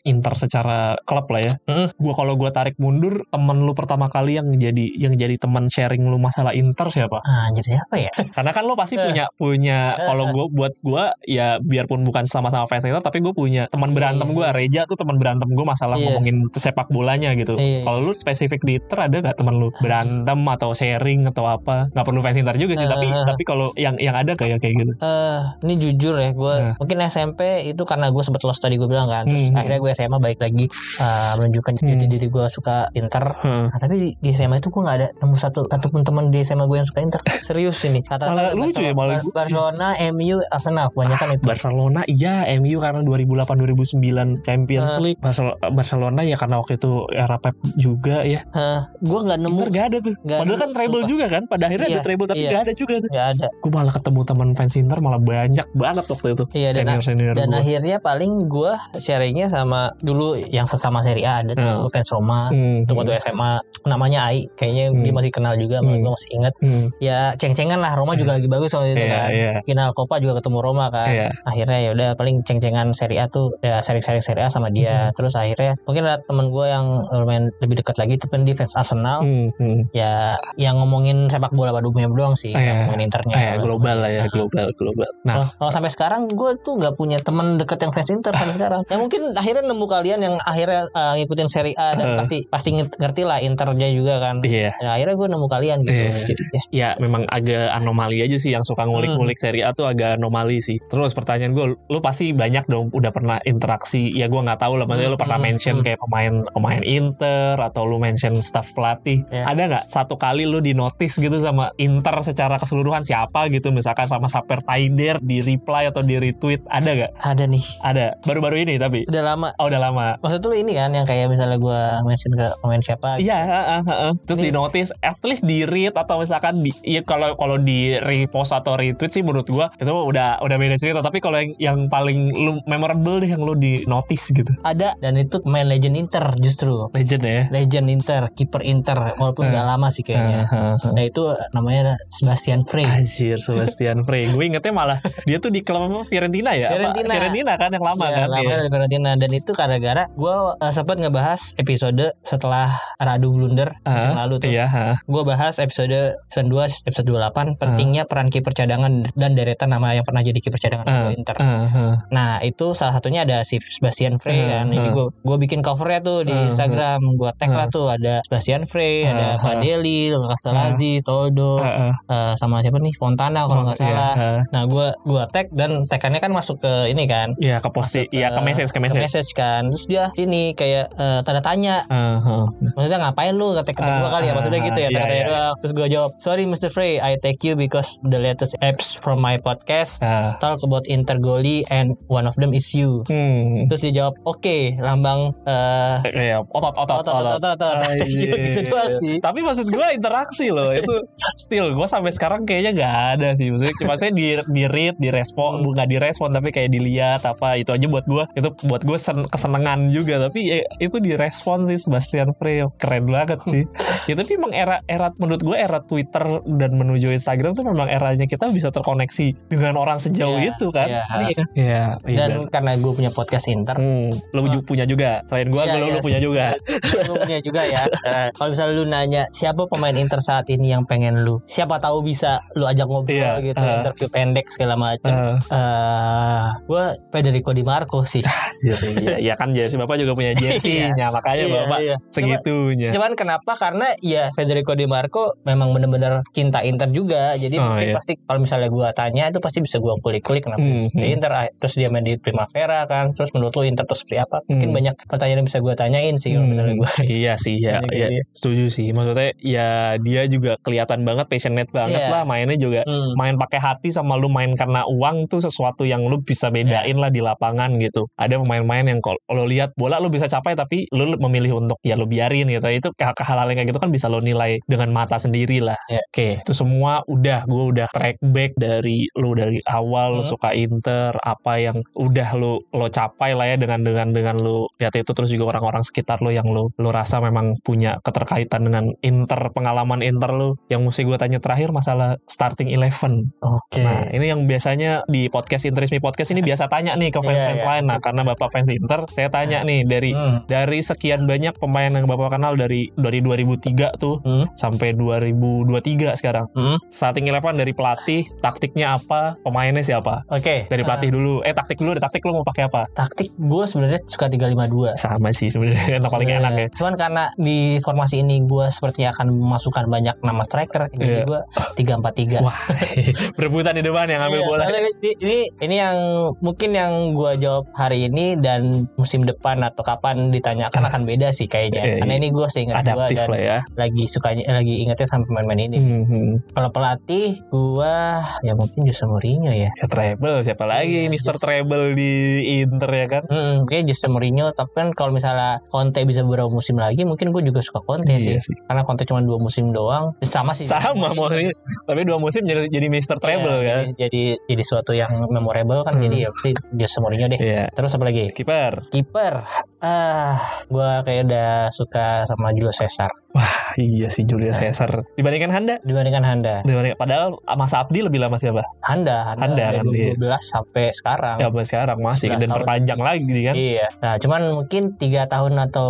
[0.00, 1.54] Inter secara klub lah ya.
[2.00, 6.00] Gua kalau gua tarik mundur, temen lu pertama kali yang jadi yang jadi teman sharing
[6.02, 7.20] lu masalah Inter siapa?
[7.20, 8.08] Ah, jadi siapa ya?
[8.36, 12.88] Karena kan lu pasti punya punya kalau gua buat gua ya biarpun bukan sama-sama fans
[12.88, 14.32] Inter tapi gue punya teman berantem Iya.
[14.32, 14.46] gua.
[14.50, 16.16] Reja tuh teman berantem gua masalah Iya.
[16.16, 17.60] ngomongin sepak bolanya gitu.
[17.60, 17.84] Iya.
[17.84, 21.90] Kalau lu spesifik di Inter ada gak temen lu berantem atau sharing atau apa?
[21.90, 23.24] Gak perlu fans Inter juga sih, tapi Eh.
[23.24, 24.92] tapi kalau yang yang ada kayak kayak gitu.
[24.96, 26.74] Eh, ini jujur ya, gue Nah.
[26.76, 29.56] mungkin SMP itu karena gue sempet lost tadi gue bilang kan, terus Hmm.
[29.56, 30.66] akhirnya gue SMA balik lagi
[30.96, 31.98] eh, menunjukkan Hmm.
[32.02, 33.24] diri gue suka Inter.
[33.36, 33.64] Heeh.
[33.66, 36.64] Nah, tapi di, di SMA itu gue nggak ada nemu satu ataupun teman di SMA
[36.64, 37.20] gue yang suka Inter.
[37.42, 38.00] Serius ini.
[38.06, 41.44] Malah lucu ya, malah Barcelona, MU, Arsenal kebanyakan itu.
[41.44, 44.00] Barcelona iya MU karena 2008 2009
[44.40, 45.00] Champions Eh.
[45.02, 49.56] League Barcel- Barcelona ya karena waktu itu era Pep juga ya Hah, gue nggak nemu.
[49.56, 52.02] Inter gak ada tuh Nggak padahal nemu, kan treble juga kan pada akhirnya Iya, ada
[52.02, 52.50] treble tapi iya.
[52.50, 53.46] gak ada juga tuh Nggak ada.
[53.52, 57.34] gue malah ketemu teman fans Inter malah banyak banget waktu itu Iya dan senior senior
[57.34, 61.80] dan gue akhirnya paling gue sharingnya sama dulu yang sesama Serie A ada tuh Hmm.
[61.80, 62.40] gue fans Roma.
[62.48, 63.52] Hmm, Itu waktu SMA
[63.84, 65.16] namanya Ai, kayaknya dia Hmm.
[65.16, 65.98] masih kenal juga, Hmm.
[65.98, 66.54] gue masih ingat.
[66.56, 69.52] hmm, ya ceng-cengan lah Roma juga lagi bagus waktu itu Iya, kan iya.
[69.62, 73.56] final Copa juga ketemu Roma kan iya akhirnya ya udah paling ceng-cengan Serie A tuh
[73.60, 75.14] ya sering-sering Serie A sama dia Hmm.
[75.14, 78.74] terus akhirnya mungkin ada temen gue yang lumayan lebih dekat lagi itu kan di fans
[78.74, 79.90] Arsenal Hmm, hmm.
[79.90, 82.86] ya yang ngomongin sepak bola pada umumnya doang sih iya.
[82.86, 86.78] ngomongin Internya Ah, ya, global lah ya global global nah kalau sampai sekarang gue tuh
[86.78, 88.80] nggak punya temen deket yang fans Inter sampai sekarang.
[88.86, 92.18] Ya mungkin akhirnya nemu kalian yang akhirnya uh, ngikutin Serie A dan Uh.
[92.18, 94.42] pasti pasti ngerti lah Internya juga kan.
[94.42, 96.00] iya Ya, akhirnya gue nemu kalian gitu.
[96.00, 96.12] Iya.
[96.16, 96.62] Jadi, ya.
[96.70, 99.44] ya memang agak anomali aja sih yang suka ngulik-ngulik Hmm.
[99.46, 100.76] Serie A tuh agak anomali sih.
[100.90, 104.10] Terus pertanyaan gue, lu pasti banyak dong udah pernah interaksi.
[104.10, 105.84] Ya gue nggak tahu lah, maksudnya lu Hmm, pernah hmm, mention hmm.
[105.86, 109.22] kayak pemain pemain Inter atau lu mention staff pelatih.
[109.30, 109.46] Ya.
[109.46, 114.10] Ada nggak satu kali lu di notice gitu sama Inter secara keseluruhan siapa gitu, misalkan
[114.10, 117.12] sama Saper Taider di reply atau di retweet, ada nggak?
[117.22, 117.64] Ada nih.
[117.86, 118.06] Ada.
[118.26, 119.06] Baru-baru ini tapi.
[119.06, 119.48] Udah lama.
[119.62, 120.06] Oh udah lama.
[120.18, 123.30] Maksud lu ini kan yang kayak misalnya gue mention ke pemain siapa gitu.
[123.30, 124.12] Iya, heeh, heeh.
[124.26, 127.94] terus Ini- di notice, at least di read atau misalkan di, ya kalau kalau di
[128.00, 131.04] repost atau retweet sih menurut gua itu udah udah beda cerita.
[131.04, 135.14] Tapi kalau yang yang paling lu memorable deh yang lu di notice gitu, Ada dan
[135.20, 136.88] itu pemain legend Inter justru.
[136.96, 137.42] legend ya.
[137.52, 139.50] Legend Inter, kiper Inter walaupun Eh.
[139.50, 140.44] nggak lama sih kayaknya.
[140.44, 140.92] Heeh, heeh.
[140.92, 141.22] Nah itu
[141.52, 142.84] namanya Sebastian Frey.
[142.84, 144.28] Anjir, Sebastian Frey.
[144.28, 146.06] Gue ingetnya malah dia tuh di klub?
[146.06, 146.68] Fiorentina ya?
[146.68, 146.76] Apa?
[146.92, 147.12] Fiorentina.
[147.12, 148.28] Fiorentina kan yang lama Iya, kan?
[148.28, 150.34] lama dari Fiorentina dan itu gara-gara gue
[150.70, 154.48] sempat ngebahas episode setelah Radu blunder musim Ah, lalu tuh.
[154.48, 154.86] Iya, ha.
[155.02, 155.90] Gue bahas episode
[156.26, 160.58] season 2 episode 28 pentingnya peran kiper cadangan dan deretan nama yang pernah jadi kiper
[160.58, 161.36] cadangan di Inter.
[161.36, 161.94] ah, ah.
[162.08, 164.66] Nah itu salah satunya ada si Sebastian Frey Ah, kan.
[164.70, 167.00] Jadi gue gue bikin covernya tuh di Ah, Instagram.
[167.14, 167.56] Gue tag ah.
[167.56, 169.34] lah tuh ada Sebastian Frey, Ah, ada ah.
[169.40, 171.94] Padeli, Castellazzi, Todo, Ah, ah.
[172.06, 174.14] eh, sama siapa nih Fontana kalau nggak Iya, salah.
[174.14, 174.38] ah.
[174.48, 177.34] Nah gue gua tag dan tagannya kan masuk ke ini kan.
[177.36, 179.30] Iya, ke Masuk iya ke message, ke message.
[179.32, 182.44] kan terus dia ini kayak eh, tanda tanya Ah, ah.
[182.72, 185.06] maksudnya ngapain lu kata kata gue Ah, kali ya maksudnya ah, gitu ya iya, tanda
[185.06, 185.26] tanya iya.
[185.26, 186.68] doang terus gue jawab sorry Mr.
[186.68, 190.36] Frey I take you because the latest apps from my podcast Ah.
[190.36, 193.66] talk about Inter goalie and one of them is you Hmm.
[193.66, 194.46] terus dia jawab oke
[194.76, 198.44] lambang eh Iya, otot, otot, otot otot otot otot Ah, gitu, iya.
[198.44, 198.59] gitu doang
[198.92, 200.94] sih Tapi maksud gue interaksi loh itu
[201.34, 203.48] still gue sampai sekarang kayaknya nggak ada sih.
[203.48, 205.64] Maksudnya cuma saya di di read di respon Hmm.
[205.64, 209.26] bukan di respon tapi kayak dilihat apa itu aja buat gue itu buat gue sen-
[209.26, 212.62] kesenangan juga tapi ya, itu di respon sih Sebastian Frey.
[212.76, 213.64] Keren banget sih.
[214.02, 218.24] Ya tapi emang era era menurut gue era Twitter dan menuju Instagram tuh memang eranya
[218.24, 220.88] kita bisa terkoneksi dengan orang sejauh Iya, itu kan.
[220.88, 221.02] iya.
[221.10, 221.30] Iya.
[221.30, 221.46] Kan?
[221.52, 222.16] iya iya.
[222.18, 223.76] dan karena gue punya podcast Inter.
[223.76, 225.22] Hmm, lu ju- punya juga.
[225.26, 226.00] Selain gue Iya, lu, lu iya.
[226.00, 226.46] punya juga.
[227.00, 227.82] Gue punya juga ya.
[227.86, 231.78] Eh, kalau kalau misalnya lu nanya siapa pemain Inter saat ini yang pengen lu, siapa
[231.78, 233.78] tahu bisa lu ajak ngobrol Iya, gitu, uh.
[233.78, 235.14] interview pendek segala macam.
[235.14, 238.22] Eh, Eh, gue Federico Di Marco sih.
[238.96, 241.96] iya, iya kan jersey bapak juga punya jersey-nya makanya Iya, bapak iya.
[242.10, 242.88] segitunya.
[242.90, 243.52] Cuman kenapa?
[243.54, 247.36] Karena ya Federico Di Marco memang bener-bener cinta Inter juga.
[247.36, 247.94] Jadi Oh, mungkin iya.
[247.94, 251.14] pasti kalau misalnya gua tanya itu pasti bisa gua kulik-kulik kenapa Hmm, di hmm.
[251.14, 251.30] Inter.
[251.30, 253.12] Ah, Terus dia main di Primavera kan.
[253.12, 254.40] Terus menurut lu Inter tuh seperti apa?
[254.46, 254.76] Mungkin Hmm.
[254.76, 256.90] banyak pertanyaan yang bisa gua tanyain sih kalau misalnya Hmm, gua.
[257.02, 258.08] iya sih ya, ya.
[258.40, 259.68] Setuju sih maksudnya ya
[259.98, 262.08] dia juga kelihatan banget passionate banget Iya.
[262.10, 263.12] lah mainnya juga Hmm.
[263.14, 267.08] main pakai hati sama lu main karena uang tuh sesuatu yang lu bisa bedain lah
[267.08, 271.12] di lapangan gitu ada pemain-pemain yang kalau lo lihat bola lu bisa capai tapi lu
[271.20, 274.18] memilih untuk ya lu biarin gitu itu hal- hal-hal yang kayak gitu kan bisa lo
[274.18, 276.00] nilai dengan mata sendiri lah Iya.
[276.02, 280.30] oke itu semua udah gue udah track back dari lu dari awal lu Hmm.
[280.30, 284.94] suka Inter apa yang udah lu lo capai lah ya dengan dengan dengan lu lihat
[284.94, 287.98] itu terus juga orang-orang sekitar lu yang lu lu rasa memang punya
[288.30, 293.82] keterkaitan dengan Inter pengalaman Inter lu yang mesti gue tanya terakhir masalah starting eleven Oke.
[293.82, 297.58] nah ini yang biasanya di podcast Interisme podcast ini biasa tanya nih ke fans-fans Iya,
[297.58, 297.70] iya.
[297.74, 300.44] lain nah karena bapak fans Inter saya tanya nih dari Hmm.
[300.46, 304.46] dari sekian banyak pemain yang bapak kenal dari dari 2003 tuh Hmm.
[304.54, 306.78] sampai 2023 sekarang Hmm.
[306.88, 310.68] starting eleven dari pelatih taktiknya apa pemainnya siapa Oke.
[310.68, 313.98] dari pelatih Ah, dulu eh taktik dulu taktik lu mau pakai apa taktik gue sebenarnya
[314.06, 314.94] suka 352.
[314.94, 319.84] sama sih sebenarnya paling enak ya Cuman karena di formasi ini gue sepertinya akan memasukkan
[319.86, 321.26] banyak nama striker, jadi Iya.
[321.26, 321.40] gue
[321.76, 322.40] 343.
[322.40, 322.56] Wah,
[323.36, 324.64] berebutan di depan yang ngambil Iya, bola.
[324.66, 324.80] ini,
[325.18, 325.96] ini ini yang
[326.38, 328.60] mungkin yang gua jawab hari ini dan
[328.94, 331.82] musim depan atau kapan ditanyakan akan beda sih kayaknya.
[331.82, 332.20] Iya, Karena iya.
[332.20, 333.58] ini gua seingat Adaptif dan lah ya.
[333.74, 335.78] lagi sukanya lagi ingetnya sama pemain-pemain ini.
[335.78, 339.70] Hmm, Kalau pelatih gua ya mungkin Jose Mourinho ya.
[339.70, 341.40] ya treble siapa lagi Iya, Mister yes.
[341.40, 342.12] Treble di
[342.60, 343.22] Inter ya kan?
[343.26, 347.42] Hmm, kayak Jose Mourinho tapi kan kalau misalnya Conte bisa beberapa musim lagi mungkin gue
[347.42, 348.09] juga suka Conte.
[348.18, 348.56] Iya sih.
[348.64, 350.16] Karena Conte cuma dua musim doang.
[350.24, 350.66] Sama sih.
[350.66, 351.52] Sama Mourinho.
[351.86, 353.82] Tapi dua musim jadi jadi Mister Treble Iya, kan?
[353.94, 356.06] Jadi, jadi jadi suatu yang memorable kan Hmm.
[356.08, 357.38] jadi ya sih Jose Mourinho deh.
[357.38, 357.64] Iya.
[357.70, 358.32] Terus apa lagi?
[358.32, 358.88] Kiper.
[358.88, 359.34] Kiper,
[359.80, 363.46] ah, gua kayak udah suka sama Julio Cesar Wah,
[363.78, 364.66] iya sih Julius Nah.
[364.66, 364.90] Caesar.
[365.14, 366.66] Dibandingkan Handa, dibandingkan Handa.
[366.66, 368.58] dibanding padahal Mas Abdi lebih lama siapa?
[368.82, 370.10] Handa, Handa, Handa dari kan, iya.
[370.18, 371.36] 2012 sampai sekarang.
[371.38, 373.54] Ya sampai sekarang masih 11 dan perpanjang lagi kan?
[373.54, 373.86] Iya.
[374.02, 375.88] Nah, cuman mungkin tiga tahun atau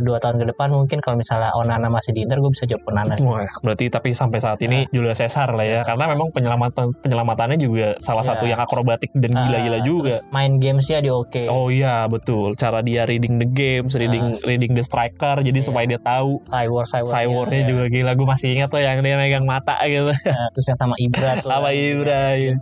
[0.00, 3.12] dua tahun ke depan mungkin kalau misalnya Onana masih di Inter, gue bisa jawab Onana
[3.14, 3.28] sih.
[3.28, 6.14] Wah, berarti tapi sampai saat ini Julius Caesar lah ya, Julius karena Caesar.
[6.16, 8.30] memang penyelamatan penyelamatannya juga salah Iya.
[8.32, 10.16] satu yang akrobatik dan gila-gila juga.
[10.16, 11.44] terus main gamesnya dia oke.
[11.44, 15.62] Oh iya betul cara dia reading the games, reading reading the striker, jadi Iya.
[15.62, 17.12] supaya dia tahu Cywar, Cywar.
[17.12, 20.08] Cyborgnya juga gila, gue masih ingat tuh yang dia megang mata gitu,
[20.50, 21.52] terus yang sama Ibra tuh.
[21.52, 22.22] sama Ibra.
[22.34, 22.56] ya.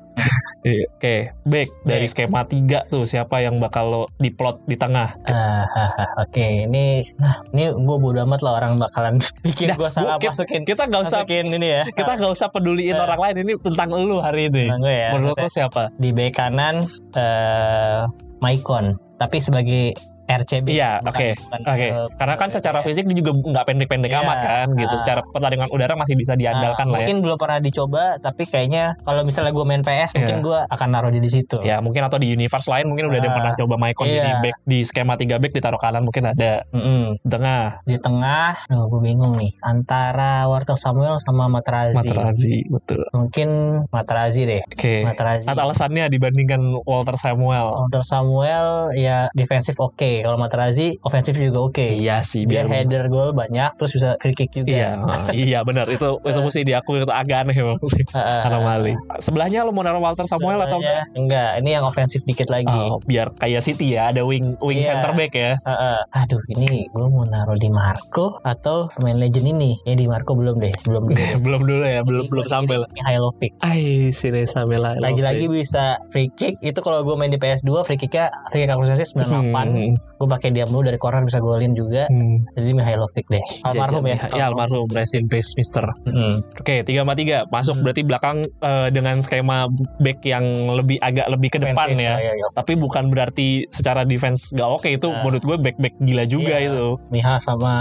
[0.90, 2.10] Oke, back dari Back.
[2.10, 5.14] skema 3 tuh siapa yang bakal lo diplot di tengah?
[5.22, 9.14] Ah, ah, ah, oke, ini nah, ini gue bodo amat lah orang bakalan
[9.46, 11.82] bikin Dah, gue salah gua- masukin Kita nggak usah masukin ini ya.
[11.88, 12.98] kita nggak usah peduliin Eh.
[12.98, 14.66] orang lain ini tentang lu hari ini.
[14.66, 15.08] Nah, gue ya.
[15.14, 15.94] Menurut lo siapa?
[15.94, 16.82] di bek kanan
[17.14, 18.02] eh
[18.38, 19.94] Maicon, tapi sebagai
[20.28, 20.66] RCB.
[20.70, 24.66] Iya, oke, Oke, eh, karena kan secara fisik dia juga nggak pendek-pendek Iya, amat kan,
[24.74, 24.92] gitu.
[24.92, 25.00] ah.
[25.00, 27.08] Secara pertandingan udara masih bisa diandalkan Nah, lah ya.
[27.08, 30.44] mungkin belum pernah dicoba tapi kayaknya kalau misalnya gue main PS mungkin Iya.
[30.44, 33.24] gue akan naruh dia di situ Ya mungkin atau di universe lain mungkin udah ada
[33.24, 34.14] yang Ah, pernah coba Maicon iya.
[34.18, 37.16] jadi back di skema 3 back ditaruh kanan mungkin ada Mm-mm.
[37.16, 43.00] di tengah di tengah Duh, gue bingung nih antara Warto Samuel sama Materazzi Materazzi betul.
[43.10, 43.48] mungkin
[43.88, 45.02] Materazzi deh Oke.
[45.02, 47.72] Materazzi Atau alasannya dibandingkan Walter Samuel.
[47.78, 53.04] Walter Samuel ya defensif oke kalau Materazzi ofensif juga oke Iya sih dia biar header
[53.06, 54.90] gol banyak terus bisa free kick juga Iya,
[55.46, 58.40] iya benar itu itu mesti diakui itu agak aneh memang sih Heeh.
[58.42, 58.92] anomali.
[59.18, 61.02] Sebelahnya lo mau naruh Walter Samuel atau enggak?
[61.06, 64.78] Sebelahnya enggak ini yang ofensif dikit lagi Oh, biar kayak City ya, ada wing wing
[64.80, 64.94] Iya.
[64.94, 65.52] center back ya.
[65.58, 65.98] Heeh.
[66.14, 69.74] Aduh, ini gue mau naruh di Marco atau pemain legend ini.
[69.82, 71.24] Ya di Marco belum deh, belum dulu.
[71.44, 72.88] belum dulu ya, belum belum sampai lah.
[72.94, 73.52] Mihailovic.
[73.60, 74.94] Ai, sini sampai lah.
[74.98, 76.58] Lagi-lagi bisa free kick.
[76.60, 79.18] Itu kalau gue main di PS2 free kicknya free kick akurasi 98.
[79.28, 82.08] Hmm, Gue pakai dia mulu dari corner bisa golin juga.
[82.08, 82.54] hmm.
[82.54, 83.44] Jadi Mihailovic deh.
[83.62, 84.18] Almarhum ya.
[84.32, 85.84] Ya almarhum rest in peace Mister.
[86.04, 86.40] Mm-mm.
[86.56, 87.84] Oke, tiga sama tiga masuk Hmm.
[87.84, 90.42] berarti belakang eh, dengan skema back yang
[90.72, 92.14] lebih agak lebih ke depan Offensive, ya.
[92.18, 92.46] iya, iya.
[92.52, 95.22] Tapi bukan berarti secara defense gak oke itu Nah.
[95.22, 96.68] menurut gue back back gila juga Iya.
[96.68, 96.86] itu.
[97.08, 97.72] Miha sama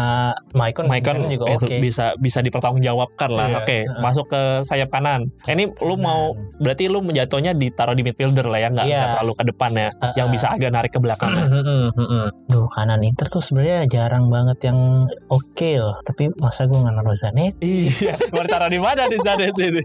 [0.51, 1.77] Maicon, Maicon juga oke.
[1.77, 3.47] bisa bisa dipertanggungjawabkan lah.
[3.47, 3.57] Iya.
[3.59, 3.99] Oke, Heeh.
[3.99, 5.29] masuk ke sayap kanan.
[5.43, 9.43] Ini lu mau berarti lu menjatuhnya ditaruh di midfielder lah ya, nggak nggak terlalu ke
[9.47, 10.13] depan ya, Heeh.
[10.15, 11.33] yang bisa agak narik ke belakang.
[12.19, 12.31] Hmm.
[12.47, 14.79] Duh kanan Inter tuh sebenarnya jarang banget yang
[15.27, 15.95] oke loh.
[16.01, 17.91] Tapi masa gue nggak naruh Zanetti?
[17.93, 19.81] Iya, mau ditaruh di mana di Zanetti ini?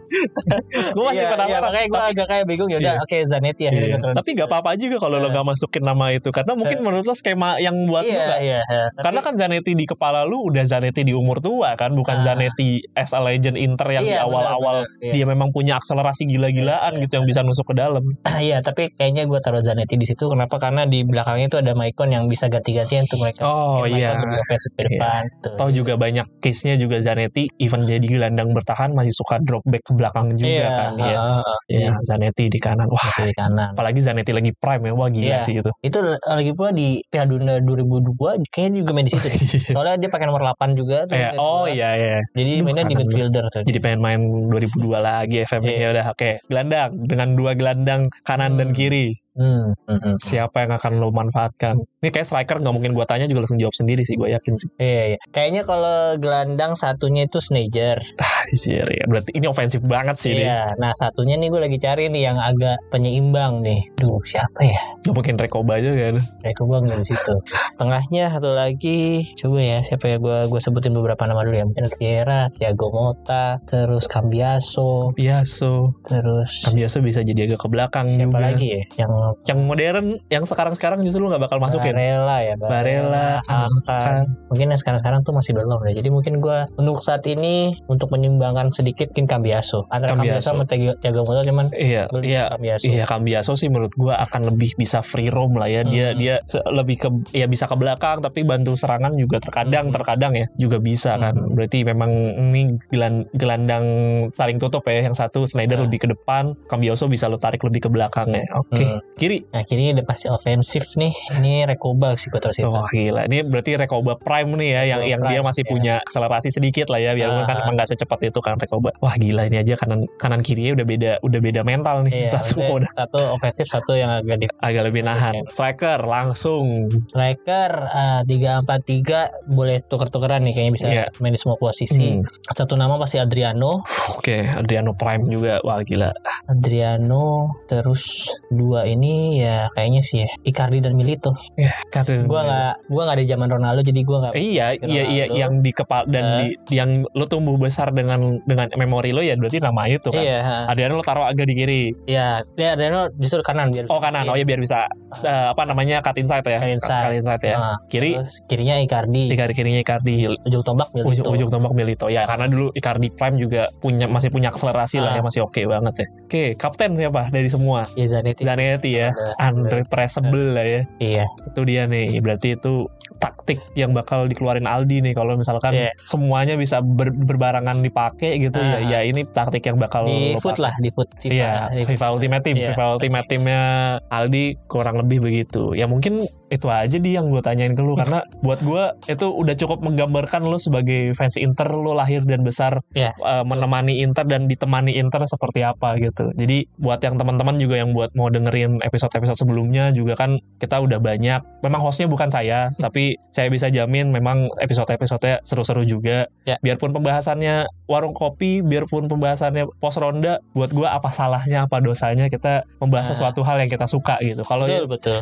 [0.95, 1.49] gue masih Iya, penasaran.
[1.49, 3.03] iya, makanya gue agak kayak bingung ya udah Iya.
[3.03, 3.93] oke Zanetti akhirnya Iya.
[3.93, 5.33] gue taruh di Tapi nggak apa-apa juga kalau lo Iya.
[5.33, 8.61] nggak masukin nama itu karena mungkin menurut lo skema yang buat lo Iya nggak- iya.
[8.62, 12.24] Tapi- Karena kan Zanetti di kepala lu udah Zanetti di umur tua kan, bukan Ah.
[12.24, 15.03] Zanetti as a legend Inter yang di Iya, awal-awal benar-benar.
[15.03, 15.12] Iya.
[15.12, 18.05] dia memang punya akselerasi gila-gilaan Iya, gitu yang bisa nusuk ke dalam.
[18.43, 20.26] Iya, tapi kayaknya gue taruh Zanetti di situ.
[20.26, 20.57] Kenapa?
[20.57, 23.43] Karena di belakangnya itu ada Maicon yang bisa ganti-gantian tuh mereka.
[23.43, 24.14] Oh iya.
[24.14, 24.83] Maicon lebih ke Iya.
[24.89, 25.23] depan.
[25.41, 25.55] Tuh.
[25.57, 29.93] Toh juga banyak case-nya juga Zanetti even jadi gelandang bertahan masih suka drop back ke
[29.93, 30.91] belakang juga iya, kan.
[30.97, 31.16] Iya.
[31.16, 32.87] heeh, Iya, Zanetti di kanan.
[32.87, 33.73] Wah, kiri kanan.
[33.73, 34.93] apalagi Zanetti lagi prime ya.
[34.93, 35.39] Wah, gila Iya.
[35.41, 35.70] sih itu.
[35.81, 39.41] Itu lagi pula di Piala Dunia 2002 kayaknya juga main di situ deh.
[39.75, 41.14] Soalnya dia pakai nomor 8 juga tuh.
[41.14, 42.18] Dia oh iya iya.
[42.33, 43.62] Jadi Duh, mainnya di midfielder tuh.
[43.62, 45.79] Jadi pengen main 2002 lagi FM Iya.
[45.79, 46.31] ya udah oke.
[46.47, 48.77] Gelandang dengan dua gelandang kanan dan Hmm.
[48.77, 49.07] kiri.
[49.33, 50.16] Hmm, hmm, hmm.
[50.20, 53.72] siapa yang akan lo manfaatkan ini kayak striker nggak mungkin gue tanya juga langsung jawab
[53.72, 55.18] sendiri sih gue yakin sih Iya, iya.
[55.30, 58.03] Kayaknya kalau gelandang satunya itu Sneijder.
[58.18, 60.74] Anjir, ya berarti ini ofensif banget sih ini Iya.
[60.76, 63.80] Nah, satunya nih gue lagi cari nih yang agak penyeimbang nih.
[63.97, 64.80] Duh, siapa ya?
[65.03, 67.35] nggak mungkin Rekoba aja kan Eko gue nggak di situ.
[67.74, 71.64] Tengahnya satu lagi, coba ya siapa ya gue gue sebutin beberapa nama dulu ya.
[71.66, 78.30] Mungkin Vieira, Thiago Motta, terus Cambiaso, Biaso terus Biaso bisa jadi agak ke belakang siapa
[78.30, 78.83] juga lagi ya?
[79.07, 79.12] Yang
[79.47, 84.23] yang modern yang sekarang-sekarang justru nggak bakal masukin Barella ya, Barella, Akan.
[84.49, 85.93] Mungkin yang sekarang-sekarang tuh masih belum ya.
[85.99, 89.85] Jadi mungkin gue untuk saat ini untuk menyumbangkan sedikit mungkin Cambiaso.
[89.89, 90.51] Antara Cambiaso.
[90.53, 92.85] Cambiaso sama Thiago Motta cuman iya gue iya Cambiaso.
[92.87, 96.18] Iya Cambiaso sih menurut gua akan lebih bisa free roam lah ya dia Hmm.
[96.18, 96.35] dia
[96.73, 99.95] lebih ke ya bisa ke belakang tapi bantu serangan juga terkadang Hmm.
[99.95, 101.55] terkadang ya juga bisa kan Hmm.
[101.55, 102.11] berarti memang
[102.51, 103.85] ini gelan- gelandang
[104.33, 105.87] saling tutup ya yang satu Snyder Hmm.
[105.89, 108.99] lebih ke depan Cambiaso bisa lo tarik lebih ke belakang ya oke Hmm.
[109.13, 111.13] Kiri Nah kini udah pasti ofensif nih.
[111.37, 112.69] Ini Rekoba sih gue terus itu.
[112.69, 115.71] Wah gila, ini berarti Rekoba Prime nih ya, yang Rekoba yang dia Prime, masih ya.
[115.71, 117.63] punya akselerasi sedikit lah ya, biarpun kan Ah.
[117.65, 118.91] emang gak secepat itu kan Rekoba.
[118.99, 122.61] Wah gila ini aja kanan kanan kirinya udah beda udah beda mental nih, Iya, satu
[122.79, 125.35] udah satu ofensif, satu yang agak di agak lebih nahan.
[125.51, 131.05] Striker langsung striker ah, tiga empat tiga boleh tuker-tukeran nih kayaknya bisa Iya.
[131.19, 132.17] main di semua posisi.
[132.17, 132.25] Hmm.
[132.49, 133.85] Satu nama pasti Adriano,
[134.17, 135.59] Oke, Adriano Prime juga.
[135.61, 136.11] Wah gila.
[136.47, 137.25] Adriano
[137.67, 139.02] terus dua ini
[139.35, 141.35] ya kayaknya sih ya Icardi dan Milito.
[141.55, 144.35] Ya, karena Gua nggak gua nggak di zaman Ronaldo jadi gua nggak.
[144.35, 146.55] Iya, iya, iya, yang di kepala dan Eh.
[146.65, 150.19] di yang lo tumbuh besar dengan dengan memori lo ya berarti nama itu kan.
[150.19, 150.67] Iya.
[150.67, 151.83] Adriano lo taruh agak di kiri.
[152.05, 152.43] iya.
[152.53, 153.87] Dia Adriano justru kanan biar.
[153.89, 154.87] Oh kanan, oh ya biar bisa
[155.21, 156.59] eh, apa namanya cut inside ya.
[156.59, 157.03] Cut inside.
[157.03, 157.57] Cut inside ya.
[157.57, 159.29] Ah, Kiri, Terus kirinya Icardi.
[159.29, 161.23] di kiri kirinya Icardi, Ujung tombak Milito.
[161.23, 165.13] ujung, ujung tombak Milito ya karena dulu Icardi Prime juga punya masih punya akselerasi lah
[165.13, 165.17] Ah.
[165.17, 168.43] ya masih oke banget ya oke kapten siapa dari semua Iya Zanetti.
[168.43, 171.24] Zanetti ya Ada- unrepressible lah ya Iya.
[171.47, 172.86] itu dia nih berarti itu
[173.18, 175.95] taktik yang bakal dikeluarin Aldi nih kalau misalkan Iya.
[176.03, 178.82] semuanya bisa ber- berbarangan dipakai gitu ya Ah.
[178.82, 180.59] ya ini taktik yang bakal Di pakai.
[180.59, 181.32] lah, di foot FIFA.
[181.32, 182.66] Iya, Di- FIFA Ultimate Team, Iya.
[182.68, 183.62] FIFA Ultimate Teamnya
[184.09, 185.72] Aldi kurang lebih begitu.
[185.72, 189.55] Ya mungkin itu aja di yang gue tanyain ke lu karena buat gue itu udah
[189.57, 194.45] cukup menggambarkan lu sebagai fans Inter lu lahir dan besar Iya, eh, menemani Inter dan
[194.45, 196.29] ditemani Inter seperti apa gitu.
[196.37, 200.99] Jadi buat yang teman-teman juga yang buat mau dengerin episode-episode sebelumnya juga kan kita udah
[201.01, 201.41] banyak.
[201.65, 206.29] Memang hostnya bukan saya, tapi saya bisa jamin memang episode-episode seru-seru juga.
[206.45, 206.59] Ya.
[206.61, 212.67] Biarpun pembahasannya warung kopi, biarpun pembahasannya pos ronda, buat gua apa salahnya, apa dosanya kita
[212.83, 213.11] membahas Nah.
[213.15, 214.43] sesuatu hal yang kita suka gitu.
[214.45, 214.67] Kalau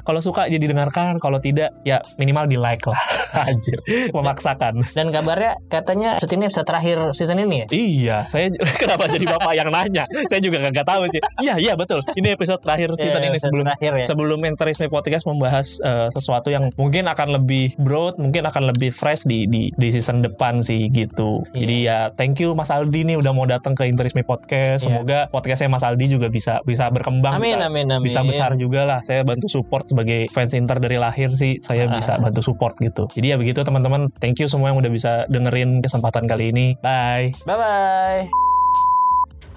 [0.03, 2.99] kalau suka jadi dengarkan, kalau tidak ya minimal di like lah.
[3.49, 3.79] Anjir,
[4.11, 4.83] memaksakan.
[4.97, 7.67] Dan kabarnya katanya episode ini episode terakhir season ini ya?
[7.71, 8.47] Iya, saya
[8.83, 10.05] kenapa jadi bapak yang nanya?
[10.27, 11.21] Saya juga nggak tahu sih.
[11.39, 12.03] Iya, iya betul.
[12.19, 14.05] Ini episode terakhir season Iya, ini episode sebelum terakhir ya.
[14.07, 19.29] sebelum Interisme Podcast membahas eh, sesuatu yang mungkin akan lebih broad, mungkin akan lebih fresh
[19.29, 21.45] di di, di season depan sih gitu.
[21.53, 21.59] Iya.
[21.61, 24.83] Jadi ya thank you Mas Aldi nih udah mau datang ke Interisme Podcast.
[24.83, 24.91] Iya.
[24.91, 28.05] Semoga podcastnya Mas Aldi juga bisa bisa berkembang, Amin bisa, amin amin.
[28.07, 29.01] bisa besar juga lah.
[29.05, 31.59] Saya bantu support sebagai fans Inter dari lahir sih.
[31.61, 31.99] Saya Ah.
[31.99, 33.11] bisa bantu support gitu.
[33.11, 34.09] Jadi ya begitu teman-teman.
[34.23, 36.67] Thank you semua yang udah bisa dengerin kesempatan kali ini.
[36.79, 37.35] Bye.
[37.45, 38.50] Bye bye.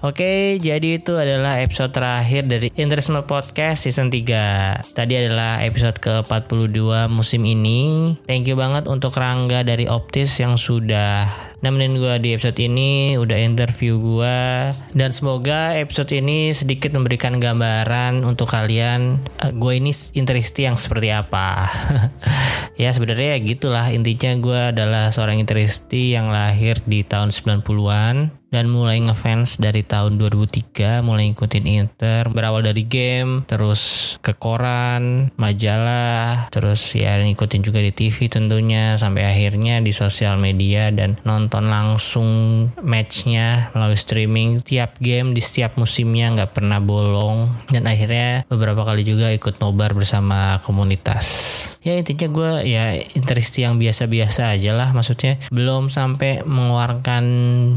[0.04, 4.92] Oke, jadi itu adalah episode terakhir dari Interisme Podcast season 3.
[4.92, 8.12] Tadi adalah episode ke-42 musim ini.
[8.28, 11.24] Thank you banget untuk Rangga dari Optis yang sudah
[11.64, 14.76] nemenin gue di episode ini, udah interview gue.
[14.92, 21.16] Dan semoga episode ini sedikit memberikan gambaran untuk kalian eh, gue ini interisti yang seperti
[21.16, 21.72] apa.
[22.82, 28.70] ya sebenarnya ya gitulah intinya gue adalah seorang interisti yang lahir di tahun 90-an dan
[28.70, 36.46] mulai ngefans dari tahun 2003 mulai ngikutin Inter berawal dari game terus ke koran majalah
[36.54, 42.28] terus ya ngikutin juga di TV tentunya sampai akhirnya di sosial media dan nonton langsung
[42.84, 44.60] matchnya melalui streaming.
[44.60, 47.48] Tiap game di setiap musimnya nggak pernah bolong.
[47.72, 51.26] Dan akhirnya beberapa kali juga ikut nobar bersama komunitas.
[51.84, 54.92] Ya intinya gue ya interisti yang biasa-biasa aja lah.
[54.92, 57.24] Maksudnya belum sampai mengeluarkan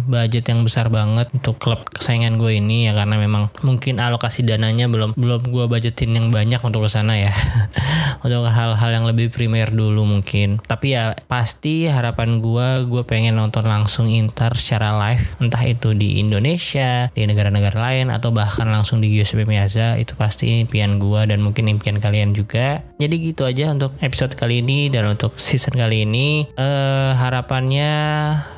[0.07, 4.91] budget yang besar banget untuk klub kesayangan gue ini ya karena memang mungkin alokasi dananya
[4.91, 7.31] belum belum gue budgetin yang banyak untuk ke sana ya.
[8.17, 10.57] Untuk hal-hal yang lebih primer dulu mungkin.
[10.65, 15.37] Tapi ya pasti harapan gue gue pengen nonton langsung Inter secara live.
[15.37, 19.95] Entah itu di Indonesia di negara-negara lain atau bahkan langsung di Giuseppe Meazza.
[20.01, 22.81] Itu pasti impian gue dan mungkin impian kalian juga.
[22.97, 26.49] Jadi gitu aja untuk episode kali ini dan untuk season kali ini.
[26.57, 27.93] Eh, harapannya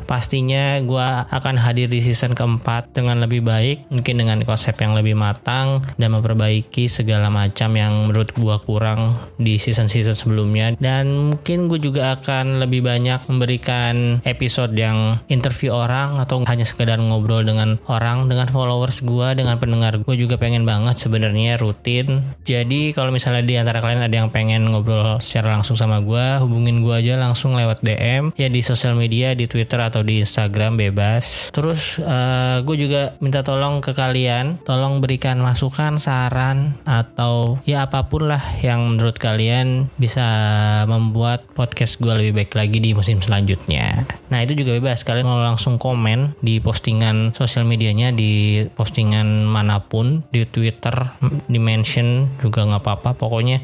[0.09, 5.13] pastinya gue akan hadir di season keempat dengan lebih baik mungkin dengan konsep yang lebih
[5.13, 10.73] matang dan memperbaiki segala macam yang menurut gue kurang di season-season sebelumnya.
[10.81, 16.97] Dan mungkin gue juga akan lebih banyak memberikan episode yang interview orang atau hanya sekedar
[16.97, 22.25] ngobrol dengan orang dengan followers gue dengan pendengar gue juga pengen banget sebenarnya rutin.
[22.49, 26.81] Jadi kalau misalnya di antara kalian ada yang pengen ngobrol secara langsung sama gue hubungin
[26.81, 31.49] gue aja langsung lewat DM ya di sosial media di Twitter atau di Instagram bebas.
[31.51, 38.07] Terus uh, gue juga minta tolong ke kalian, tolong berikan masukan, saran atau ya apa
[38.07, 40.25] pun lah yang menurut kalian bisa
[40.85, 44.03] membuat podcast gue lebih baik lagi di musim selanjutnya.
[44.29, 45.01] Nah itu juga bebas.
[45.03, 50.93] Kalian mau langsung komen di postingan sosial medianya di postingan mana pun di Twitter
[51.49, 53.09] di mention juga nggak apa-apa.
[53.17, 53.63] Pokoknya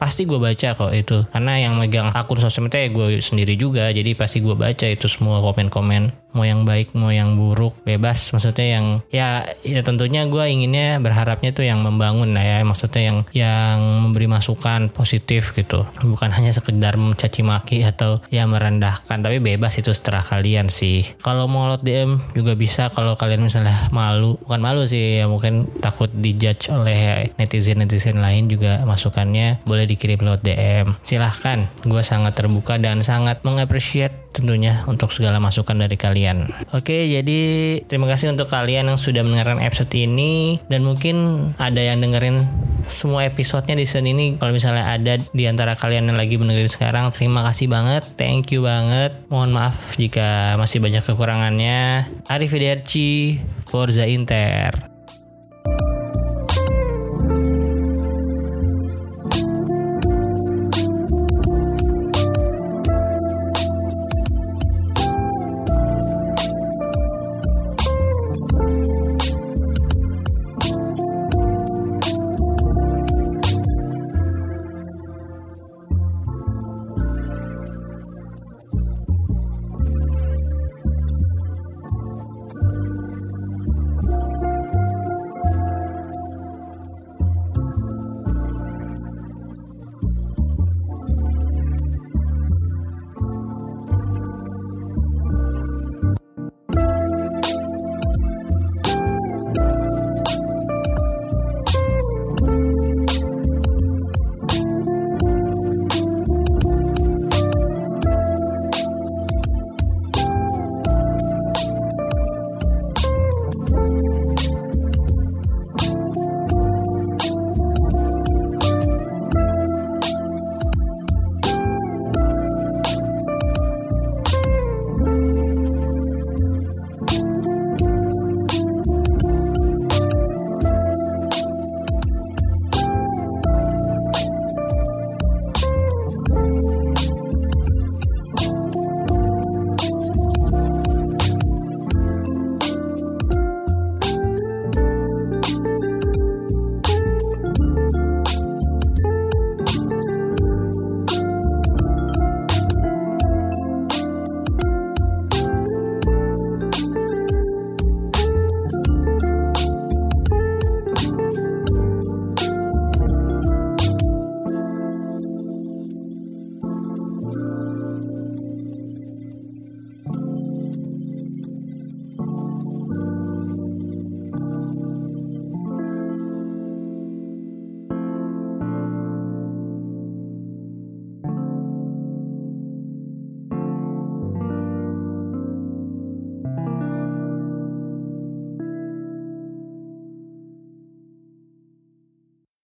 [0.00, 1.26] pasti gue baca kok itu.
[1.30, 3.92] Karena yang megang akun sosial media gue sendiri juga.
[3.92, 5.38] Jadi pasti gue baca itu semua
[5.76, 8.36] komen-komen mau yang baik mau yang buruk bebas.
[8.36, 12.58] Maksudnya yang ya ya tentunya gue inginnya berharapnya tuh yang membangun lah ya.
[12.60, 15.88] Maksudnya yang yang memberi masukan positif gitu.
[16.04, 21.16] Bukan hanya sekedar mencaci maki atau ya merendahkan tapi bebas itu seterah kalian sih.
[21.24, 22.92] Kalau mau lot DM juga bisa.
[22.92, 28.52] Kalau kalian misalnya malu bukan malu sih ya mungkin takut dijudge oleh netizen netizen lain
[28.52, 31.70] juga masukannya boleh dikirim lewat DM silahkan.
[31.86, 36.25] Gue sangat terbuka dan sangat mengapresiasi tentunya untuk segala masukan dari kalian.
[36.74, 37.40] Oke, jadi
[37.86, 42.46] terima kasih untuk kalian yang sudah mendengarkan episode ini dan mungkin ada yang dengerin
[42.86, 44.34] semua episodenya di season ini.
[44.38, 48.66] Kalau misalnya ada di antara kalian yang lagi mendengarin sekarang, terima kasih banget, thank you
[48.66, 49.14] banget.
[49.30, 52.06] Mohon maaf jika masih banyak kekurangannya.
[52.26, 54.95] Arrivederci, Forza Inter.